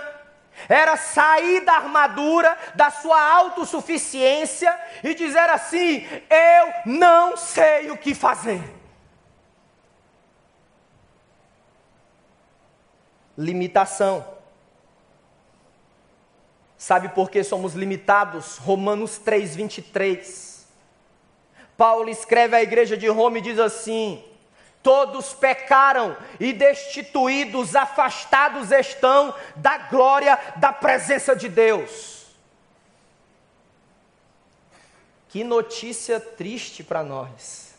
era 0.68 0.98
sair 0.98 1.62
da 1.62 1.74
armadura, 1.74 2.58
da 2.76 2.92
sua 2.92 3.22
autossuficiência 3.22 4.78
e 5.04 5.14
dizer 5.14 5.50
assim: 5.50 6.06
Eu 6.30 6.92
não 6.92 7.38
sei 7.38 7.92
o 7.92 7.98
que 7.98 8.14
fazer. 8.14 8.80
limitação. 13.40 14.26
Sabe 16.78 17.10
por 17.10 17.32
que 17.32 17.42
somos 17.44 17.74
limitados? 17.74 18.58
Romanos 18.58 19.18
3, 19.18 19.56
23. 19.56 20.68
Paulo 21.78 22.10
escreve 22.10 22.58
à 22.58 22.62
igreja 22.62 22.98
de 22.98 23.08
Roma 23.08 23.38
e 23.38 23.42
diz 23.42 23.58
assim: 23.58 24.24
Todos 24.82 25.34
pecaram 25.34 26.16
e 26.40 26.54
destituídos, 26.54 27.76
afastados 27.76 28.72
estão 28.72 29.34
da 29.56 29.78
glória 29.78 30.40
da 30.56 30.72
presença 30.72 31.36
de 31.36 31.50
Deus. 31.50 32.28
Que 35.28 35.44
notícia 35.44 36.20
triste 36.20 36.84
para 36.84 37.04
nós. 37.04 37.76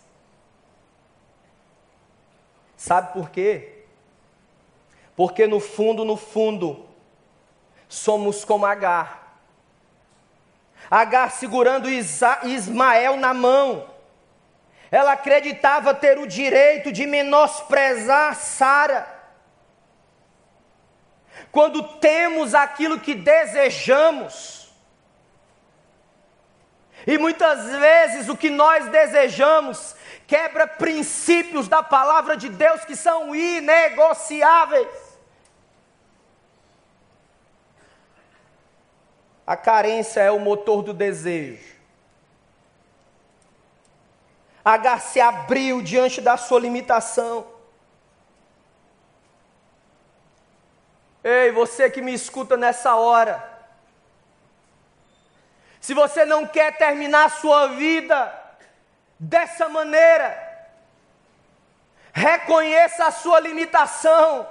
Sabe 2.77 3.13
por 3.13 3.31
quê? 3.31 3.85
Porque 5.17 5.47
no 5.47 5.61
fundo, 5.61 6.05
no 6.05 6.17
fundo, 6.17 6.87
somos 7.89 8.45
como 8.45 8.65
Agar. 8.65 9.39
Agar 10.91 11.31
segurando 11.31 11.89
Ismael 11.91 13.17
na 13.17 13.35
mão. 13.35 13.87
Ela 14.91 15.13
acreditava 15.13 15.95
ter 15.95 16.19
o 16.19 16.27
direito 16.27 16.91
de 16.91 17.07
menosprezar 17.07 18.35
Sara. 18.35 19.07
Quando 21.53 21.83
temos 21.99 22.55
aquilo 22.55 22.99
que 22.99 23.15
desejamos, 23.15 24.73
e 27.07 27.17
muitas 27.17 27.71
vezes 27.71 28.29
o 28.29 28.37
que 28.37 28.51
nós 28.51 28.89
desejamos 28.89 29.97
quebra 30.27 30.67
princípios 30.67 31.67
da 31.67 31.83
palavra 31.83 32.37
de 32.37 32.49
Deus 32.49 32.85
que 32.85 32.95
são 32.95 33.35
inegociáveis. 33.35 34.89
A 39.47 39.57
carência 39.57 40.21
é 40.21 40.31
o 40.31 40.39
motor 40.39 40.83
do 40.83 40.95
desejo. 40.95 41.80
Agar 44.65 45.01
se 45.01 45.21
abriu 45.21 45.81
diante 45.83 46.21
da 46.21 46.37
sua 46.37 46.61
limitação. 46.61 47.47
Ei, 51.23 51.51
você 51.53 51.91
que 51.91 52.01
me 52.01 52.13
escuta 52.15 52.57
nessa 52.57 52.97
hora. 52.97 53.49
Se 55.81 55.95
você 55.95 56.25
não 56.25 56.47
quer 56.47 56.77
terminar 56.77 57.27
a 57.27 57.31
sua 57.31 57.69
vida 57.69 58.41
dessa 59.19 59.69
maneira, 59.69 60.51
reconheça 62.13 63.07
a 63.07 63.11
sua 63.11 63.41
limitação, 63.41 64.47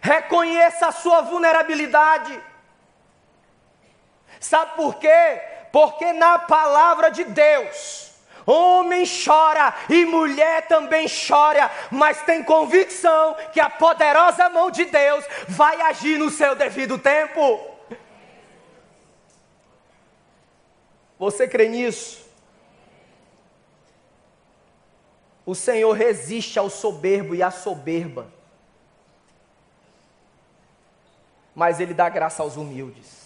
reconheça 0.00 0.88
a 0.88 0.92
sua 0.92 1.20
vulnerabilidade. 1.22 2.42
Sabe 4.40 4.76
por 4.76 4.94
quê? 4.96 5.42
Porque 5.72 6.12
na 6.12 6.38
palavra 6.38 7.10
de 7.10 7.24
Deus, 7.24 8.12
homem 8.46 9.04
chora 9.06 9.74
e 9.88 10.04
mulher 10.04 10.66
também 10.66 11.06
chora, 11.08 11.70
mas 11.90 12.22
tem 12.22 12.42
convicção 12.42 13.36
que 13.52 13.60
a 13.60 13.68
poderosa 13.68 14.48
mão 14.48 14.70
de 14.70 14.84
Deus 14.86 15.24
vai 15.48 15.80
agir 15.82 16.18
no 16.18 16.30
seu 16.30 16.54
devido 16.54 16.98
tempo. 16.98 17.76
Você 21.18 21.48
crê 21.48 21.68
nisso? 21.68 22.26
O 25.44 25.54
Senhor 25.54 25.92
resiste 25.92 26.58
ao 26.58 26.68
soberbo 26.68 27.34
e 27.34 27.42
à 27.42 27.50
soberba, 27.50 28.30
mas 31.54 31.80
Ele 31.80 31.94
dá 31.94 32.08
graça 32.08 32.42
aos 32.42 32.56
humildes. 32.56 33.17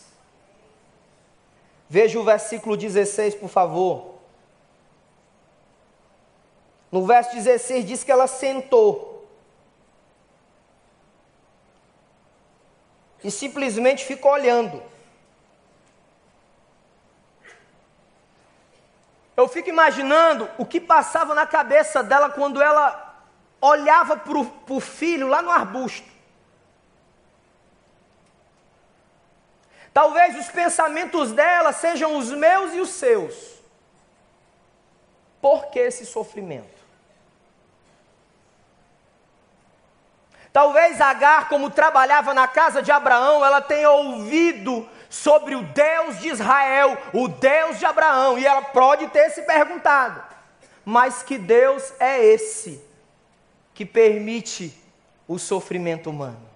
Veja 1.94 2.18
o 2.18 2.24
versículo 2.24 2.74
16, 2.74 3.34
por 3.34 3.50
favor. 3.50 4.14
No 6.90 7.04
verso 7.04 7.34
16 7.34 7.84
diz 7.84 8.02
que 8.02 8.10
ela 8.10 8.26
sentou. 8.26 9.28
E 13.22 13.30
simplesmente 13.30 14.06
ficou 14.06 14.32
olhando. 14.32 14.82
Eu 19.36 19.46
fico 19.46 19.68
imaginando 19.68 20.48
o 20.56 20.64
que 20.64 20.80
passava 20.80 21.34
na 21.34 21.46
cabeça 21.46 22.02
dela 22.02 22.30
quando 22.30 22.62
ela 22.62 23.22
olhava 23.60 24.16
para 24.16 24.38
o 24.38 24.80
filho 24.80 25.28
lá 25.28 25.42
no 25.42 25.50
arbusto. 25.50 26.10
Talvez 29.92 30.38
os 30.38 30.48
pensamentos 30.48 31.32
dela 31.32 31.72
sejam 31.72 32.16
os 32.16 32.30
meus 32.30 32.72
e 32.72 32.80
os 32.80 32.90
seus. 32.90 33.34
Por 35.40 35.66
que 35.66 35.78
esse 35.78 36.06
sofrimento? 36.06 36.82
Talvez 40.52 41.00
Agar, 41.00 41.48
como 41.48 41.70
trabalhava 41.70 42.34
na 42.34 42.46
casa 42.46 42.82
de 42.82 42.92
Abraão, 42.92 43.44
ela 43.44 43.60
tenha 43.60 43.90
ouvido 43.90 44.88
sobre 45.08 45.54
o 45.54 45.62
Deus 45.62 46.20
de 46.20 46.28
Israel, 46.28 46.96
o 47.12 47.26
Deus 47.26 47.78
de 47.78 47.86
Abraão, 47.86 48.38
e 48.38 48.46
ela 48.46 48.62
pode 48.62 49.08
ter 49.08 49.30
se 49.30 49.42
perguntado: 49.42 50.22
mas 50.84 51.22
que 51.22 51.38
Deus 51.38 51.92
é 51.98 52.22
esse 52.22 52.82
que 53.74 53.84
permite 53.84 54.78
o 55.26 55.38
sofrimento 55.38 56.10
humano? 56.10 56.51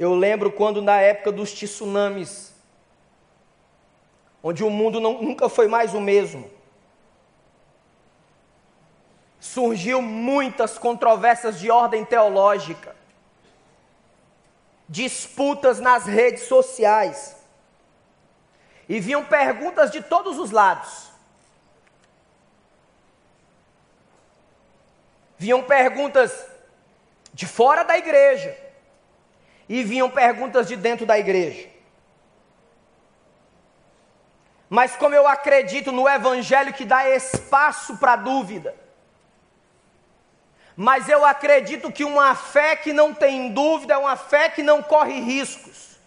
Eu 0.00 0.14
lembro 0.14 0.50
quando, 0.50 0.80
na 0.80 0.98
época 0.98 1.30
dos 1.30 1.52
tsunamis, 1.52 2.54
onde 4.42 4.64
o 4.64 4.70
mundo 4.70 4.98
não, 4.98 5.20
nunca 5.20 5.46
foi 5.46 5.68
mais 5.68 5.92
o 5.92 6.00
mesmo, 6.00 6.50
surgiu 9.38 10.00
muitas 10.00 10.78
controvérsias 10.78 11.60
de 11.60 11.70
ordem 11.70 12.02
teológica, 12.02 12.96
disputas 14.88 15.80
nas 15.80 16.06
redes 16.06 16.44
sociais, 16.44 17.36
e 18.88 19.00
vinham 19.00 19.22
perguntas 19.22 19.90
de 19.90 20.02
todos 20.02 20.38
os 20.38 20.50
lados. 20.50 21.10
Vinham 25.36 25.62
perguntas 25.62 26.46
de 27.34 27.46
fora 27.46 27.82
da 27.84 27.98
igreja, 27.98 28.69
e 29.70 29.84
vinham 29.84 30.10
perguntas 30.10 30.66
de 30.66 30.74
dentro 30.74 31.06
da 31.06 31.16
igreja. 31.16 31.68
Mas 34.68 34.96
como 34.96 35.14
eu 35.14 35.28
acredito 35.28 35.92
no 35.92 36.08
evangelho 36.08 36.72
que 36.72 36.84
dá 36.84 37.08
espaço 37.08 37.96
para 37.96 38.16
dúvida, 38.16 38.74
mas 40.74 41.08
eu 41.08 41.24
acredito 41.24 41.92
que 41.92 42.02
uma 42.02 42.34
fé 42.34 42.74
que 42.74 42.92
não 42.92 43.14
tem 43.14 43.52
dúvida 43.52 43.94
é 43.94 43.96
uma 43.96 44.16
fé 44.16 44.48
que 44.48 44.60
não 44.60 44.82
corre 44.82 45.20
riscos. 45.20 46.00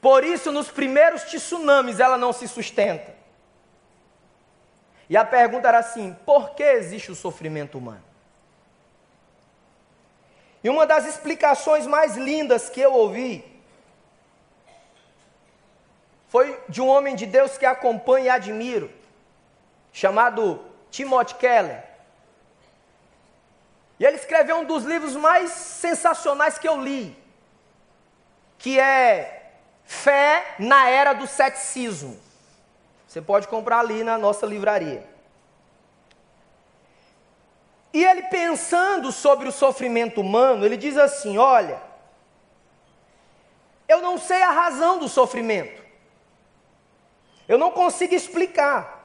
Por 0.00 0.22
isso, 0.22 0.52
nos 0.52 0.70
primeiros 0.70 1.24
tsunamis, 1.24 1.98
ela 1.98 2.16
não 2.16 2.32
se 2.32 2.46
sustenta. 2.46 3.12
E 5.08 5.16
a 5.16 5.24
pergunta 5.24 5.66
era 5.66 5.78
assim: 5.78 6.16
por 6.24 6.50
que 6.50 6.62
existe 6.62 7.10
o 7.10 7.16
sofrimento 7.16 7.76
humano? 7.76 8.09
E 10.62 10.68
uma 10.68 10.86
das 10.86 11.06
explicações 11.06 11.86
mais 11.86 12.16
lindas 12.16 12.68
que 12.68 12.80
eu 12.80 12.92
ouvi 12.92 13.44
foi 16.28 16.62
de 16.68 16.80
um 16.80 16.88
homem 16.88 17.16
de 17.16 17.26
Deus 17.26 17.58
que 17.58 17.66
acompanho 17.66 18.26
e 18.26 18.30
admiro, 18.30 18.90
chamado 19.92 20.64
Timothy 20.90 21.34
Keller. 21.34 21.82
E 23.98 24.04
ele 24.04 24.16
escreveu 24.16 24.58
um 24.58 24.64
dos 24.64 24.84
livros 24.84 25.16
mais 25.16 25.50
sensacionais 25.50 26.56
que 26.56 26.68
eu 26.68 26.80
li, 26.80 27.16
que 28.58 28.78
é 28.78 29.54
Fé 29.84 30.54
na 30.58 30.88
Era 30.88 31.12
do 31.12 31.26
Ceticismo. 31.26 32.16
Você 33.08 33.20
pode 33.20 33.48
comprar 33.48 33.80
ali 33.80 34.04
na 34.04 34.16
nossa 34.16 34.46
livraria. 34.46 35.09
E 37.92 38.04
ele 38.04 38.22
pensando 38.24 39.10
sobre 39.10 39.48
o 39.48 39.52
sofrimento 39.52 40.20
humano, 40.20 40.64
ele 40.64 40.76
diz 40.76 40.96
assim: 40.96 41.38
olha, 41.38 41.80
eu 43.88 44.00
não 44.00 44.16
sei 44.16 44.42
a 44.42 44.50
razão 44.50 44.98
do 44.98 45.08
sofrimento, 45.08 45.82
eu 47.48 47.58
não 47.58 47.70
consigo 47.70 48.14
explicar. 48.14 48.98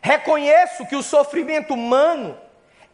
Reconheço 0.00 0.86
que 0.86 0.94
o 0.94 1.02
sofrimento 1.02 1.74
humano 1.74 2.38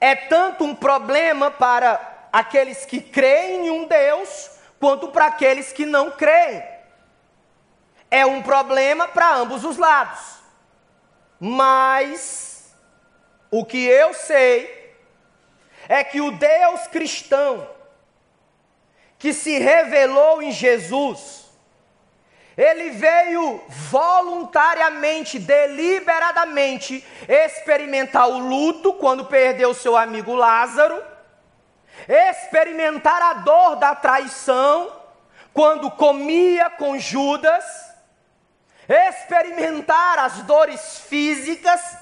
é 0.01 0.17
tanto 0.17 0.65
um 0.65 0.75
problema 0.75 1.51
para 1.51 2.29
aqueles 2.33 2.87
que 2.87 3.01
creem 3.01 3.67
em 3.67 3.71
um 3.71 3.87
Deus, 3.87 4.51
quanto 4.81 5.09
para 5.09 5.27
aqueles 5.27 5.73
que 5.73 5.85
não 5.85 6.11
creem. 6.11 6.65
É 8.11 8.27
um 8.27 8.43
problema 8.43 9.07
para 9.07 9.37
ambos 9.37 9.65
os 9.65 9.77
lados. 9.77 10.39
Mas 11.39 12.52
o 13.53 13.67
que 13.67 13.87
eu 13.87 14.15
sei 14.15 14.97
é 15.87 16.03
que 16.03 16.23
o 16.23 16.31
Deus 16.31 16.87
cristão, 16.87 17.69
que 19.19 19.35
se 19.35 19.59
revelou 19.59 20.41
em 20.41 20.51
Jesus, 20.51 21.45
ele 22.57 22.91
veio 22.91 23.63
voluntariamente, 23.69 25.39
deliberadamente 25.39 27.07
experimentar 27.29 28.27
o 28.27 28.39
luto 28.39 28.95
quando 28.95 29.27
perdeu 29.27 29.75
seu 29.75 29.99
amigo 29.99 30.35
Lázaro, 30.35 31.05
experimentar 32.09 33.21
a 33.21 33.35
dor 33.35 33.77
da 33.77 33.95
traição 33.95 34.99
quando 35.53 35.91
comia 35.91 36.71
com 36.71 36.99
Judas, 36.99 37.65
experimentar 38.89 40.19
as 40.21 40.43
dores 40.45 41.01
físicas, 41.01 42.02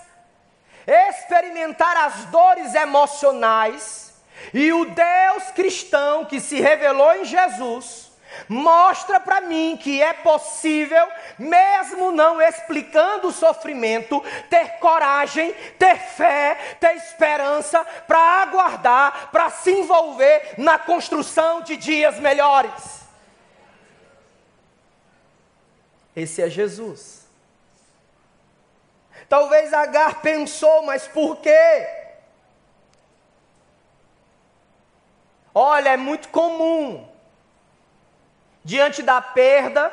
experimentar 0.91 1.97
as 1.97 2.25
dores 2.27 2.75
emocionais 2.75 4.13
e 4.53 4.73
o 4.73 4.85
Deus 4.87 5.51
cristão 5.55 6.25
que 6.25 6.41
se 6.41 6.61
revelou 6.61 7.13
em 7.15 7.25
Jesus 7.25 8.11
mostra 8.49 9.19
para 9.21 9.41
mim 9.41 9.77
que 9.77 10.01
é 10.01 10.13
possível, 10.13 11.09
mesmo 11.39 12.13
não 12.13 12.41
explicando 12.41 13.29
o 13.29 13.33
sofrimento, 13.33 14.23
ter 14.49 14.79
coragem, 14.79 15.53
ter 15.79 15.97
fé, 15.97 16.77
ter 16.79 16.97
esperança 16.97 17.85
para 18.07 18.43
aguardar, 18.43 19.31
para 19.31 19.51
se 19.51 19.73
envolver 19.73 20.55
na 20.59 20.79
construção 20.79 21.63
de 21.63 21.77
dias 21.77 22.19
melhores. 22.19 23.01
Esse 26.15 26.43
é 26.43 26.51
Jesus. 26.51 27.21
Talvez 29.31 29.73
Agar 29.73 30.21
pensou, 30.23 30.83
mas 30.83 31.07
por 31.07 31.37
quê? 31.37 31.89
Olha, 35.55 35.91
é 35.91 35.97
muito 35.97 36.29
comum, 36.31 37.09
diante 38.65 39.05
da 39.05 39.23
perda, 39.23 39.93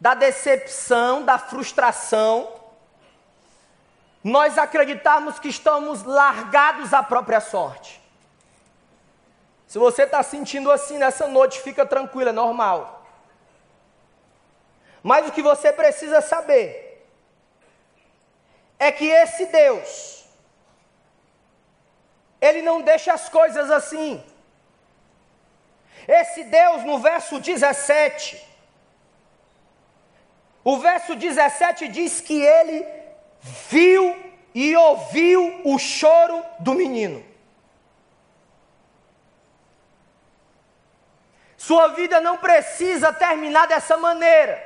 da 0.00 0.14
decepção, 0.14 1.24
da 1.24 1.36
frustração, 1.36 2.48
nós 4.22 4.56
acreditarmos 4.56 5.40
que 5.40 5.48
estamos 5.48 6.04
largados 6.04 6.94
à 6.94 7.02
própria 7.02 7.40
sorte. 7.40 8.00
Se 9.66 9.80
você 9.80 10.04
está 10.04 10.22
sentindo 10.22 10.70
assim 10.70 10.96
nessa 10.96 11.26
noite, 11.26 11.60
fica 11.60 11.84
tranquilo, 11.84 12.30
é 12.30 12.32
normal. 12.32 13.04
Mas 15.02 15.26
o 15.26 15.32
que 15.32 15.42
você 15.42 15.72
precisa 15.72 16.20
saber 16.20 16.85
é 18.78 18.92
que 18.92 19.06
esse 19.06 19.46
Deus, 19.46 20.26
ele 22.40 22.62
não 22.62 22.80
deixa 22.80 23.12
as 23.12 23.28
coisas 23.28 23.70
assim. 23.70 24.22
Esse 26.06 26.44
Deus, 26.44 26.84
no 26.84 26.98
verso 26.98 27.40
17, 27.40 28.46
o 30.62 30.78
verso 30.78 31.14
17 31.14 31.88
diz 31.88 32.20
que 32.20 32.40
ele 32.40 32.86
viu 33.70 34.16
e 34.54 34.76
ouviu 34.76 35.60
o 35.64 35.78
choro 35.78 36.44
do 36.60 36.74
menino. 36.74 37.24
Sua 41.56 41.88
vida 41.88 42.20
não 42.20 42.36
precisa 42.36 43.12
terminar 43.12 43.66
dessa 43.66 43.96
maneira. 43.96 44.62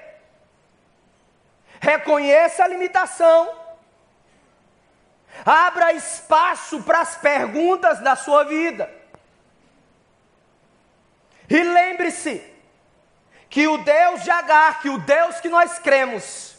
Reconheça 1.81 2.65
a 2.65 2.69
limitação, 2.69 3.51
Abra 5.45 5.93
espaço 5.93 6.83
para 6.83 7.01
as 7.01 7.17
perguntas 7.17 8.01
da 8.01 8.17
sua 8.17 8.45
vida. 8.45 8.91
E 11.49 11.63
lembre-se 11.63 12.45
que 13.49 13.67
o 13.67 13.79
Deus 13.79 14.23
de 14.23 14.31
Agar, 14.31 14.81
que 14.81 14.89
o 14.89 14.99
Deus 14.99 15.41
que 15.41 15.49
nós 15.49 15.79
cremos, 15.79 16.57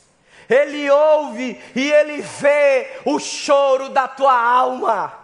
ele 0.50 0.90
ouve 0.90 1.62
e 1.74 1.92
ele 1.92 2.22
vê 2.22 3.00
o 3.06 3.18
choro 3.20 3.90
da 3.90 4.08
tua 4.08 4.38
alma. 4.38 5.18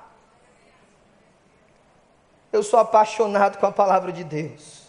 Eu 2.51 2.63
sou 2.63 2.79
apaixonado 2.79 3.57
com 3.57 3.65
a 3.65 3.71
palavra 3.71 4.13
de 4.13 4.23
Deus. 4.23 4.87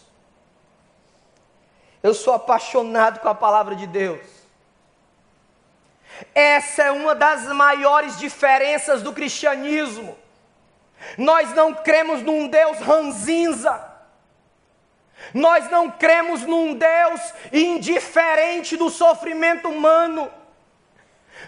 Eu 2.01 2.13
sou 2.13 2.33
apaixonado 2.33 3.19
com 3.19 3.27
a 3.27 3.35
palavra 3.35 3.75
de 3.75 3.85
Deus. 3.85 4.38
Essa 6.33 6.83
é 6.83 6.91
uma 6.91 7.15
das 7.15 7.45
maiores 7.47 8.17
diferenças 8.17 9.01
do 9.01 9.13
cristianismo. 9.13 10.17
Nós 11.17 11.53
não 11.53 11.73
cremos 11.73 12.21
num 12.21 12.47
Deus 12.47 12.79
ranzinza. 12.79 13.87
Nós 15.33 15.69
não 15.69 15.89
cremos 15.91 16.41
num 16.41 16.73
Deus 16.73 17.33
indiferente 17.51 18.75
do 18.77 18.89
sofrimento 18.89 19.69
humano. 19.69 20.31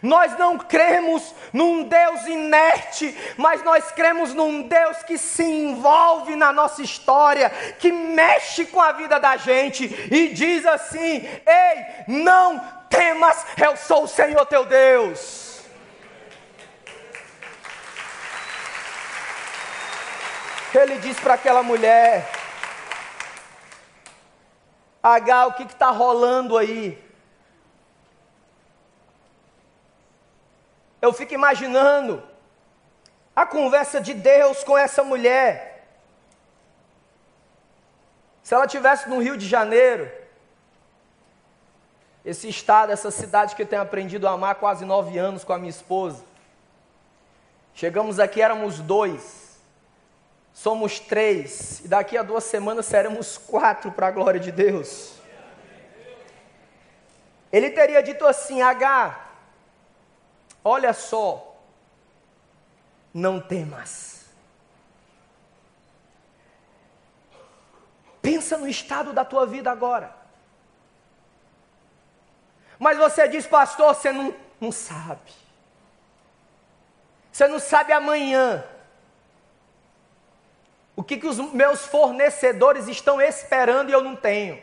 Nós 0.02 0.38
não 0.38 0.58
cremos 0.58 1.34
num 1.52 1.84
Deus 1.84 2.26
inerte, 2.26 3.16
mas 3.38 3.64
nós 3.64 3.92
cremos 3.92 4.34
num 4.34 4.64
Deus 4.64 5.04
que 5.04 5.18
se 5.18 5.44
envolve 5.44 6.36
na 6.36 6.52
nossa 6.54 6.82
história, 6.82 7.50
que 7.78 7.92
mexe 7.92 8.66
com 8.66 8.80
a 8.82 8.94
vida 8.94 9.20
da 9.20 9.36
gente 9.36 9.84
e 10.12 10.30
diz 10.30 10.66
assim: 10.66 11.28
ei, 11.46 11.86
não 12.08 12.81
temas, 12.98 13.46
eu 13.66 13.76
sou 13.76 14.04
o 14.04 14.08
Senhor 14.08 14.46
teu 14.46 14.66
Deus. 14.66 15.64
Ele 20.74 20.98
diz 21.00 21.20
para 21.20 21.34
aquela 21.34 21.64
mulher: 21.64 22.30
H, 25.02 25.48
o 25.48 25.54
que 25.54 25.64
está 25.64 25.90
rolando 25.90 26.58
aí? 26.58 26.86
Eu 31.02 31.12
fico 31.12 31.34
imaginando 31.34 32.24
a 33.36 33.46
conversa 33.46 34.00
de 34.00 34.14
Deus 34.14 34.64
com 34.64 34.78
essa 34.78 35.04
mulher. 35.04 35.88
Se 38.44 38.54
ela 38.54 38.68
tivesse 38.68 39.10
no 39.10 39.22
Rio 39.22 39.36
de 39.36 39.48
Janeiro, 39.48 40.12
esse 42.24 42.48
estado, 42.48 42.92
essa 42.92 43.10
cidade 43.10 43.56
que 43.56 43.64
eu 43.64 43.68
tenho 43.68 43.82
aprendido 43.82 44.28
a 44.28 44.32
amar 44.32 44.56
quase 44.56 44.86
nove 44.86 45.18
anos 45.18 45.44
com 45.44 45.54
a 45.54 45.58
minha 45.58 45.70
esposa. 45.70 46.24
Chegamos 47.74 48.20
aqui, 48.20 48.42
éramos 48.42 48.80
dois, 48.80 49.60
somos 50.54 51.00
três, 51.00 51.80
e 51.84 51.88
daqui 51.88 52.18
a 52.18 52.24
duas 52.24 52.44
semanas 52.44 52.86
seremos 52.86 53.38
quatro 53.38 53.92
para 53.92 54.08
a 54.08 54.12
glória 54.12 54.40
de 54.40 54.52
Deus. 54.52 55.14
Ele 57.52 57.70
teria 57.72 58.04
dito 58.04 58.26
assim: 58.26 58.62
H, 58.62 59.20
olha 60.64 60.94
só, 60.94 61.58
não 63.14 63.40
temas. 63.40 64.26
Pensa 68.22 68.58
no 68.58 68.68
estado 68.68 69.12
da 69.12 69.26
tua 69.26 69.48
vida 69.48 69.72
agora. 69.72 70.21
Mas 72.82 72.98
você 72.98 73.28
diz, 73.28 73.46
pastor, 73.46 73.94
você 73.94 74.12
não, 74.12 74.34
não 74.60 74.72
sabe. 74.72 75.32
Você 77.32 77.48
não 77.48 77.60
sabe 77.60 77.94
amanhã. 77.94 78.66
O 80.96 81.04
que, 81.04 81.18
que 81.18 81.28
os 81.28 81.38
meus 81.54 81.86
fornecedores 81.86 82.88
estão 82.88 83.22
esperando 83.22 83.92
e 83.92 83.94
eu 83.94 84.04
não 84.04 84.16
tenho. 84.16 84.60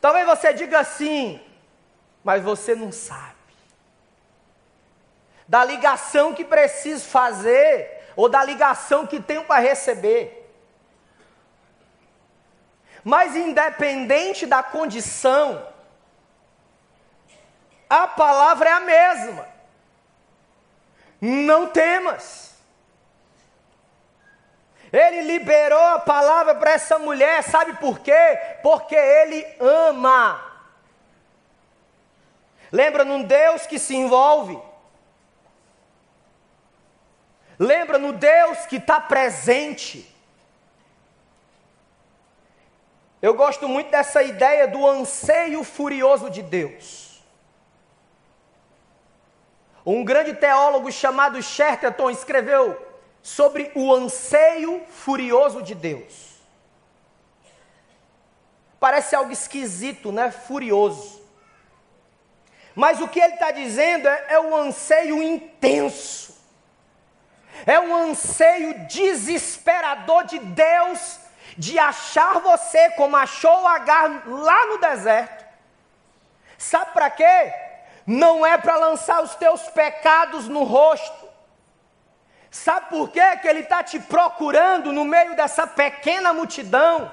Talvez 0.00 0.24
você 0.24 0.54
diga 0.54 0.78
assim, 0.78 1.38
mas 2.24 2.42
você 2.42 2.74
não 2.74 2.90
sabe. 2.90 3.34
Da 5.46 5.62
ligação 5.66 6.32
que 6.32 6.46
preciso 6.46 7.04
fazer, 7.04 8.06
ou 8.16 8.26
da 8.26 8.42
ligação 8.42 9.06
que 9.06 9.20
tenho 9.20 9.44
para 9.44 9.60
receber. 9.60 10.37
Mas 13.08 13.34
independente 13.34 14.44
da 14.44 14.62
condição, 14.62 15.66
a 17.88 18.06
palavra 18.06 18.68
é 18.68 18.72
a 18.74 18.80
mesma. 18.80 19.48
Não 21.18 21.68
temas. 21.68 22.54
Ele 24.92 25.22
liberou 25.22 25.86
a 25.86 26.00
palavra 26.00 26.54
para 26.54 26.72
essa 26.72 26.98
mulher, 26.98 27.42
sabe 27.44 27.78
por 27.78 28.00
quê? 28.00 28.38
Porque 28.62 28.94
ele 28.94 29.56
ama. 29.58 30.44
Lembra 32.70 33.06
num 33.06 33.22
Deus 33.22 33.66
que 33.66 33.78
se 33.78 33.96
envolve. 33.96 34.60
Lembra 37.58 37.96
no 37.96 38.12
Deus 38.12 38.66
que 38.66 38.76
está 38.76 39.00
presente. 39.00 40.17
Eu 43.20 43.34
gosto 43.34 43.68
muito 43.68 43.90
dessa 43.90 44.22
ideia 44.22 44.68
do 44.68 44.86
anseio 44.86 45.64
furioso 45.64 46.30
de 46.30 46.40
Deus. 46.40 47.20
Um 49.84 50.04
grande 50.04 50.34
teólogo 50.34 50.92
chamado 50.92 51.42
Chesterton 51.42 52.10
escreveu 52.10 52.86
sobre 53.22 53.72
o 53.74 53.92
anseio 53.92 54.82
furioso 54.88 55.62
de 55.62 55.74
Deus. 55.74 56.36
Parece 58.78 59.16
algo 59.16 59.32
esquisito, 59.32 60.12
né? 60.12 60.30
Furioso. 60.30 61.20
Mas 62.76 63.00
o 63.00 63.08
que 63.08 63.18
ele 63.18 63.34
está 63.34 63.50
dizendo 63.50 64.06
é, 64.06 64.26
é 64.28 64.40
o 64.40 64.54
anseio 64.54 65.20
intenso, 65.20 66.36
é 67.66 67.80
um 67.80 67.92
anseio 67.92 68.86
desesperador 68.86 70.24
de 70.24 70.38
Deus 70.38 71.18
de 71.58 71.76
achar 71.78 72.38
você 72.38 72.90
como 72.90 73.16
achou 73.16 73.66
Agar 73.66 74.22
lá 74.26 74.66
no 74.66 74.78
deserto. 74.78 75.44
Sabe 76.56 76.92
para 76.92 77.10
quê? 77.10 77.52
Não 78.06 78.46
é 78.46 78.56
para 78.56 78.76
lançar 78.76 79.22
os 79.22 79.34
teus 79.34 79.62
pecados 79.68 80.48
no 80.48 80.64
rosto. 80.64 81.28
Sabe 82.50 82.88
por 82.88 83.10
quê? 83.10 83.36
Que 83.42 83.48
ele 83.48 83.60
está 83.60 83.82
te 83.82 83.98
procurando 83.98 84.92
no 84.92 85.04
meio 85.04 85.36
dessa 85.36 85.66
pequena 85.66 86.32
multidão. 86.32 87.12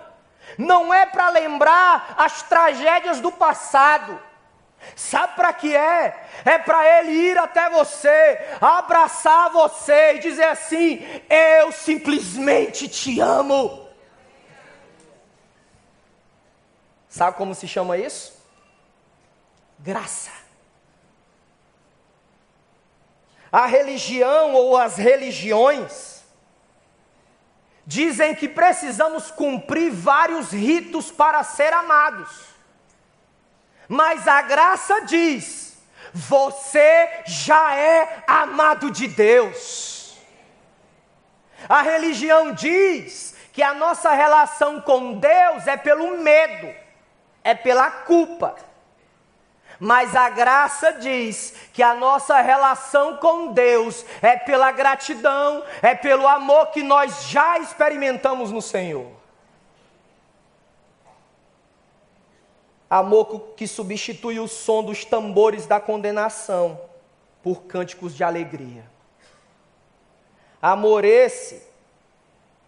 Não 0.57 0.93
é 0.93 1.05
para 1.05 1.29
lembrar 1.29 2.15
as 2.17 2.43
tragédias 2.43 3.19
do 3.19 3.31
passado. 3.31 4.21
Sabe 4.95 5.35
para 5.35 5.51
que 5.51 5.75
é? 5.75 6.27
É 6.45 6.57
para 6.57 6.99
ele 6.99 7.11
ir 7.11 7.37
até 7.37 7.69
você, 7.69 8.39
abraçar 8.61 9.49
você 9.49 10.15
e 10.15 10.19
dizer 10.19 10.45
assim: 10.45 11.05
Eu 11.29 11.71
simplesmente 11.71 12.87
te 12.87 13.19
amo. 13.19 13.84
Sabe 17.15 17.37
como 17.37 17.55
se 17.55 17.65
chama 17.65 17.97
isso? 17.97 18.37
Graça. 19.79 20.31
A 23.49 23.65
religião 23.65 24.53
ou 24.53 24.75
as 24.75 24.97
religiões 24.97 26.25
dizem 27.87 28.35
que 28.35 28.49
precisamos 28.49 29.31
cumprir 29.31 29.93
vários 29.93 30.51
ritos 30.51 31.09
para 31.09 31.41
ser 31.45 31.71
amados. 31.71 32.47
Mas 33.87 34.27
a 34.27 34.41
graça 34.41 34.99
diz: 35.05 35.77
você 36.11 37.23
já 37.25 37.77
é 37.77 38.25
amado 38.27 38.91
de 38.91 39.07
Deus. 39.07 40.17
A 41.69 41.81
religião 41.81 42.51
diz 42.51 43.33
que 43.53 43.63
a 43.63 43.73
nossa 43.73 44.11
relação 44.11 44.81
com 44.81 45.13
Deus 45.13 45.65
é 45.65 45.77
pelo 45.77 46.17
medo 46.17 46.83
é 47.45 47.53
pela 47.53 47.91
culpa. 47.91 48.55
Mas 49.79 50.15
a 50.15 50.29
graça 50.29 50.93
diz 50.93 51.53
que 51.71 51.83
a 51.83 51.93
nossa 51.93 52.41
relação 52.41 53.17
com 53.17 53.53
Deus 53.53 54.03
é 54.21 54.35
pela 54.35 54.71
gratidão, 54.71 55.63
é 55.81 55.93
pelo 55.93 56.27
amor 56.27 56.67
que 56.71 56.81
nós 56.81 57.25
já 57.25 57.59
experimentamos 57.59 58.51
no 58.51 58.61
Senhor. 58.61 59.11
Amor 62.89 63.53
que 63.55 63.67
substitui 63.67 64.39
o 64.39 64.47
som 64.47 64.83
dos 64.83 65.05
tambores 65.05 65.67
da 65.67 65.79
condenação 65.79 66.79
por 67.43 67.63
cânticos 67.63 68.15
de 68.15 68.23
alegria. 68.23 68.89
Amor 70.61 71.03
esse 71.03 71.61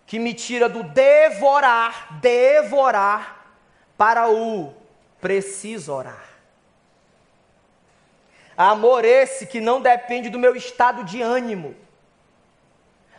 que 0.05 0.19
me 0.19 0.33
tira 0.33 0.69
do 0.69 0.83
devorar, 0.83 2.19
devorar 2.19 3.36
para 3.97 4.29
o 4.29 4.73
preciso 5.19 5.93
orar. 5.93 6.25
Amor 8.55 9.03
esse 9.03 9.45
que 9.45 9.59
não 9.59 9.81
depende 9.81 10.29
do 10.29 10.39
meu 10.39 10.55
estado 10.55 11.03
de 11.03 11.21
ânimo, 11.21 11.75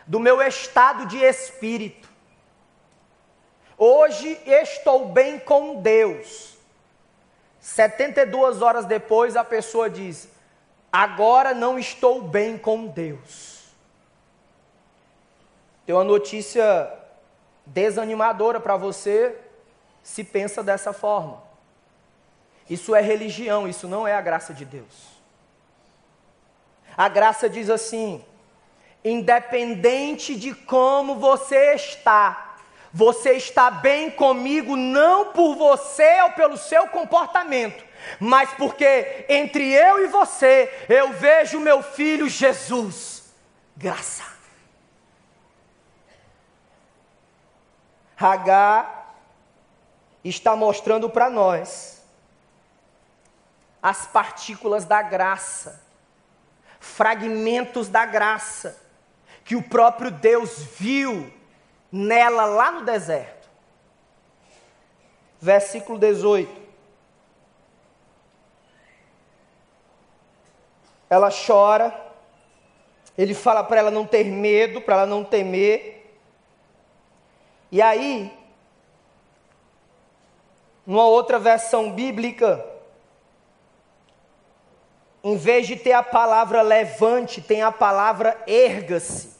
do 0.05 0.19
meu 0.19 0.41
estado 0.41 1.05
de 1.05 1.17
espírito. 1.17 2.09
Hoje 3.77 4.41
estou 4.45 5.07
bem 5.07 5.39
com 5.39 5.81
Deus. 5.81 6.57
72 7.61 8.61
horas 8.61 8.85
depois 8.85 9.35
a 9.35 9.43
pessoa 9.43 9.89
diz: 9.89 10.27
Agora 10.91 11.53
não 11.53 11.77
estou 11.79 12.21
bem 12.21 12.57
com 12.57 12.87
Deus. 12.87 13.59
Tem 15.85 15.95
uma 15.95 16.03
notícia 16.03 16.91
desanimadora 17.65 18.59
para 18.59 18.75
você 18.75 19.35
se 20.09 20.23
pensa 20.23 20.63
dessa 20.63 20.91
forma. 20.91 21.43
Isso 22.67 22.95
é 22.95 23.01
religião, 23.01 23.67
isso 23.67 23.87
não 23.87 24.07
é 24.07 24.15
a 24.15 24.21
graça 24.21 24.53
de 24.55 24.65
Deus. 24.65 25.19
A 26.97 27.07
graça 27.07 27.47
diz 27.47 27.69
assim: 27.69 28.25
independente 29.05 30.35
de 30.35 30.55
como 30.55 31.15
você 31.15 31.75
está, 31.75 32.55
você 32.91 33.33
está 33.33 33.69
bem 33.69 34.09
comigo 34.09 34.75
não 34.75 35.31
por 35.31 35.55
você 35.55 36.21
ou 36.23 36.31
pelo 36.31 36.57
seu 36.57 36.87
comportamento, 36.87 37.85
mas 38.19 38.49
porque 38.53 39.25
entre 39.29 39.71
eu 39.71 40.03
e 40.03 40.07
você 40.07 40.85
eu 40.89 41.13
vejo 41.13 41.59
meu 41.59 41.83
filho 41.83 42.27
Jesus. 42.27 43.31
Graça. 43.77 44.23
Hagar 48.17 48.98
está 50.23 50.55
mostrando 50.55 51.09
para 51.09 51.29
nós 51.29 52.03
as 53.81 54.05
partículas 54.07 54.83
da 54.83 55.01
graça, 55.01 55.81
fragmentos 56.79 57.87
da 57.87 58.05
graça, 58.05 58.81
que 59.45 59.55
o 59.55 59.63
próprio 59.63 60.11
Deus 60.11 60.59
viu 60.77 61.31
nela 61.91 62.45
lá 62.45 62.71
no 62.71 62.85
deserto. 62.85 63.49
Versículo 65.41 65.97
18. 65.97 66.59
Ela 71.09 71.29
chora, 71.31 72.07
ele 73.17 73.33
fala 73.33 73.63
para 73.63 73.79
ela 73.79 73.91
não 73.91 74.05
ter 74.05 74.25
medo, 74.25 74.81
para 74.81 74.95
ela 74.95 75.05
não 75.05 75.23
temer. 75.23 76.19
E 77.71 77.81
aí, 77.81 78.38
numa 80.89 81.05
outra 81.05 81.37
versão 81.37 81.91
bíblica, 81.91 82.65
em 85.23 85.37
vez 85.37 85.67
de 85.67 85.75
ter 85.75 85.91
a 85.91 86.01
palavra 86.01 86.63
levante, 86.63 87.43
tem 87.43 87.61
a 87.61 87.71
palavra 87.71 88.41
erga-se. 88.47 89.37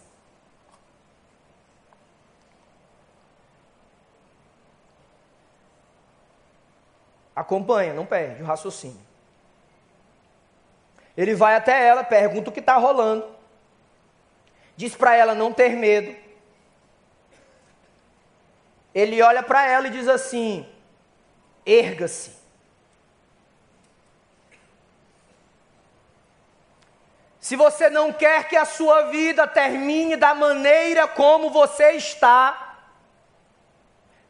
Acompanha, 7.36 7.96
não 7.96 8.06
perde 8.06 8.44
o 8.44 8.46
raciocínio. 8.46 9.02
Ele 11.18 11.34
vai 11.34 11.56
até 11.56 11.84
ela, 11.84 12.04
pergunta 12.04 12.52
o 12.52 12.54
que 12.54 12.60
está 12.60 12.76
rolando. 12.76 13.26
Diz 14.78 14.96
para 14.96 15.16
ela 15.16 15.34
não 15.34 15.52
ter 15.52 15.70
medo. 15.70 16.16
Ele 18.94 19.20
olha 19.24 19.42
para 19.42 19.68
ela 19.68 19.88
e 19.88 19.92
diz 19.92 20.08
assim: 20.08 20.64
erga-se. 21.70 22.40
Se 27.40 27.56
você 27.56 27.90
não 27.90 28.12
quer 28.12 28.48
que 28.48 28.56
a 28.56 28.66
sua 28.66 29.04
vida 29.04 29.48
termine 29.48 30.16
da 30.16 30.34
maneira 30.36 31.08
como 31.08 31.50
você 31.50 31.92
está, 31.92 32.78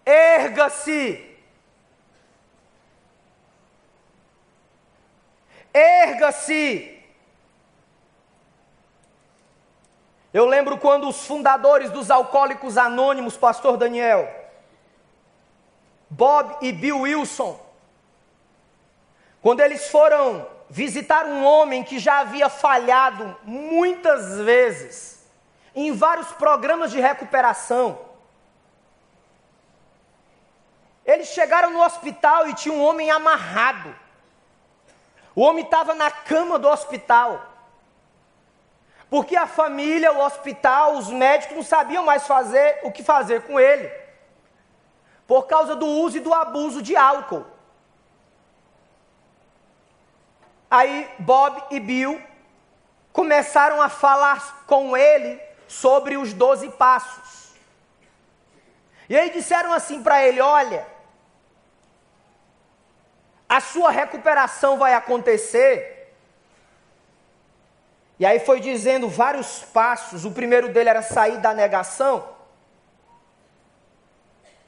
erga-se. 0.05 1.25
Erga-se. 5.73 6.97
Eu 10.31 10.45
lembro 10.45 10.77
quando 10.77 11.09
os 11.09 11.25
fundadores 11.25 11.89
dos 11.89 12.11
Alcoólicos 12.11 12.77
Anônimos, 12.77 13.35
Pastor 13.35 13.75
Daniel, 13.77 14.38
Bob 16.09 16.57
e 16.61 16.71
Bill 16.71 17.01
Wilson, 17.01 17.59
quando 19.41 19.59
eles 19.59 19.89
foram 19.89 20.47
visitar 20.69 21.25
um 21.25 21.45
homem 21.45 21.83
que 21.83 21.99
já 21.99 22.19
havia 22.19 22.49
falhado 22.49 23.37
muitas 23.43 24.37
vezes 24.39 25.25
em 25.75 25.91
vários 25.91 26.31
programas 26.33 26.91
de 26.91 26.99
recuperação, 26.99 27.99
eles 31.05 31.27
chegaram 31.29 31.71
no 31.71 31.81
hospital 31.83 32.47
e 32.47 32.53
tinha 32.53 32.73
um 32.73 32.83
homem 32.83 33.09
amarrado. 33.09 33.95
O 35.35 35.41
homem 35.41 35.63
estava 35.63 35.93
na 35.93 36.11
cama 36.11 36.59
do 36.59 36.67
hospital. 36.67 37.45
Porque 39.09 39.35
a 39.35 39.47
família, 39.47 40.11
o 40.11 40.19
hospital, 40.19 40.97
os 40.97 41.09
médicos 41.09 41.55
não 41.55 41.63
sabiam 41.63 42.03
mais 42.03 42.27
fazer 42.27 42.79
o 42.83 42.91
que 42.91 43.01
fazer 43.01 43.41
com 43.43 43.59
ele 43.59 44.08
por 45.29 45.45
causa 45.45 45.75
do 45.75 45.85
uso 45.85 46.17
e 46.17 46.19
do 46.19 46.33
abuso 46.33 46.81
de 46.81 46.95
álcool. 46.95 47.45
Aí 50.71 51.07
Bob 51.19 51.63
e 51.69 51.79
Bill 51.79 52.19
começaram 53.13 53.79
a 53.79 53.89
falar 53.89 54.65
com 54.65 54.97
ele 54.97 55.39
sobre 55.67 56.17
os 56.17 56.33
doze 56.33 56.69
passos. 56.69 57.53
E 59.07 59.15
aí 59.15 59.29
disseram 59.29 59.71
assim 59.71 60.01
para 60.01 60.25
ele: 60.25 60.41
Olha, 60.41 60.87
a 63.47 63.61
sua 63.61 63.91
recuperação 63.91 64.79
vai 64.79 64.95
acontecer. 64.95 66.11
E 68.17 68.25
aí 68.25 68.39
foi 68.39 68.59
dizendo 68.59 69.07
vários 69.07 69.59
passos. 69.59 70.25
O 70.25 70.31
primeiro 70.31 70.69
dele 70.69 70.89
era 70.89 71.03
sair 71.03 71.37
da 71.37 71.53
negação. 71.53 72.38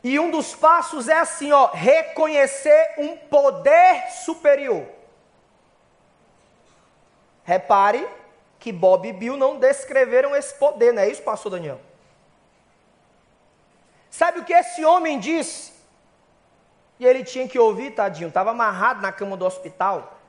E 0.04 0.20
um 0.20 0.32
dos 0.32 0.56
passos 0.56 1.08
é 1.08 1.20
assim, 1.20 1.52
ó, 1.52 1.68
reconhecer 1.68 2.96
um 2.98 3.16
poder 3.16 4.10
superior. 4.12 4.88
Repare 7.44 8.08
que 8.60 8.72
Bob 8.72 9.08
e 9.08 9.14
Bill 9.14 9.38
não 9.38 9.58
descreveram 9.58 10.36
esse 10.36 10.54
poder, 10.56 10.94
não 10.94 11.02
é 11.02 11.10
isso, 11.10 11.22
pastor 11.22 11.52
Daniel? 11.52 11.80
Sabe 14.10 14.40
o 14.40 14.46
que 14.46 14.54
esse 14.54 14.84
homem 14.84 15.20
disse? 15.20 15.72
E 17.00 17.06
ele 17.06 17.24
tinha 17.24 17.48
que 17.48 17.58
ouvir, 17.58 17.92
tadinho, 17.92 18.28
estava 18.28 18.52
amarrado 18.52 19.02
na 19.02 19.12
cama 19.12 19.36
do 19.36 19.46
hospital. 19.46 20.20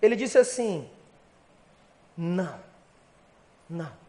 Ele 0.00 0.16
disse 0.16 0.38
assim: 0.38 0.90
Não, 2.16 2.58
não. 3.68 4.03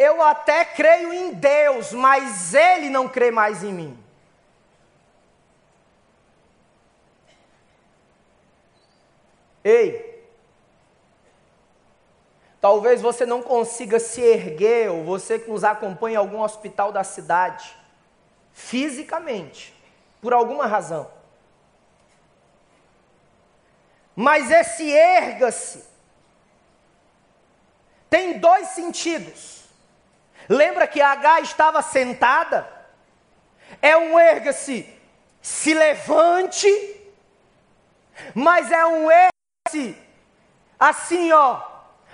Eu 0.00 0.22
até 0.22 0.64
creio 0.64 1.12
em 1.12 1.34
Deus, 1.34 1.92
mas 1.92 2.54
Ele 2.54 2.88
não 2.88 3.06
crê 3.06 3.30
mais 3.30 3.62
em 3.62 3.70
mim. 3.70 4.04
Ei, 9.62 10.26
talvez 12.62 13.02
você 13.02 13.26
não 13.26 13.42
consiga 13.42 14.00
se 14.00 14.22
erguer, 14.22 14.90
ou 14.90 15.04
você 15.04 15.38
que 15.38 15.50
nos 15.50 15.64
acompanha 15.64 16.14
em 16.14 16.16
algum 16.16 16.40
hospital 16.40 16.90
da 16.90 17.04
cidade, 17.04 17.76
fisicamente, 18.54 19.74
por 20.22 20.32
alguma 20.32 20.66
razão. 20.66 21.10
Mas 24.16 24.50
esse 24.50 24.90
erga-se 24.90 25.84
tem 28.08 28.38
dois 28.38 28.68
sentidos. 28.68 29.59
Lembra 30.50 30.88
que 30.88 31.00
H 31.00 31.42
estava 31.42 31.80
sentada? 31.80 32.68
É 33.80 33.96
um 33.96 34.18
erga-se, 34.18 34.92
se 35.40 35.72
levante, 35.72 36.68
mas 38.34 38.72
é 38.72 38.84
um 38.84 39.08
erga-se, 39.08 39.96
assim 40.76 41.30
ó. 41.30 41.62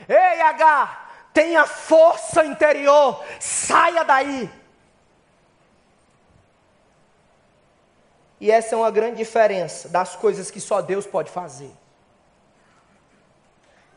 Ei 0.06 0.42
H, 0.42 1.08
tenha 1.32 1.64
força 1.64 2.44
interior, 2.44 3.24
saia 3.40 4.04
daí. 4.04 4.50
E 8.38 8.50
essa 8.50 8.74
é 8.74 8.76
uma 8.76 8.90
grande 8.90 9.16
diferença 9.16 9.88
das 9.88 10.14
coisas 10.14 10.50
que 10.50 10.60
só 10.60 10.82
Deus 10.82 11.06
pode 11.06 11.30
fazer. 11.30 11.72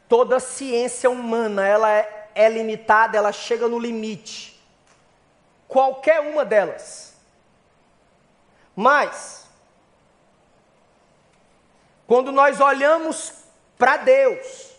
Toda 0.08 0.40
ciência 0.40 1.10
humana, 1.10 1.68
ela 1.68 1.92
é 1.92 2.19
é 2.40 2.48
limitada, 2.48 3.18
ela 3.18 3.34
chega 3.34 3.68
no 3.68 3.78
limite. 3.78 4.58
Qualquer 5.68 6.22
uma 6.22 6.46
delas. 6.46 7.14
Mas, 8.74 9.46
quando 12.08 12.32
nós 12.32 12.62
olhamos 12.62 13.34
para 13.78 13.98
Deus 13.98 14.74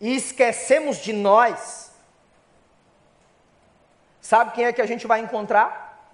e 0.00 0.16
esquecemos 0.16 0.96
de 0.96 1.12
nós, 1.12 1.92
sabe 4.20 4.54
quem 4.54 4.64
é 4.64 4.72
que 4.72 4.82
a 4.82 4.86
gente 4.86 5.06
vai 5.06 5.20
encontrar? 5.20 6.10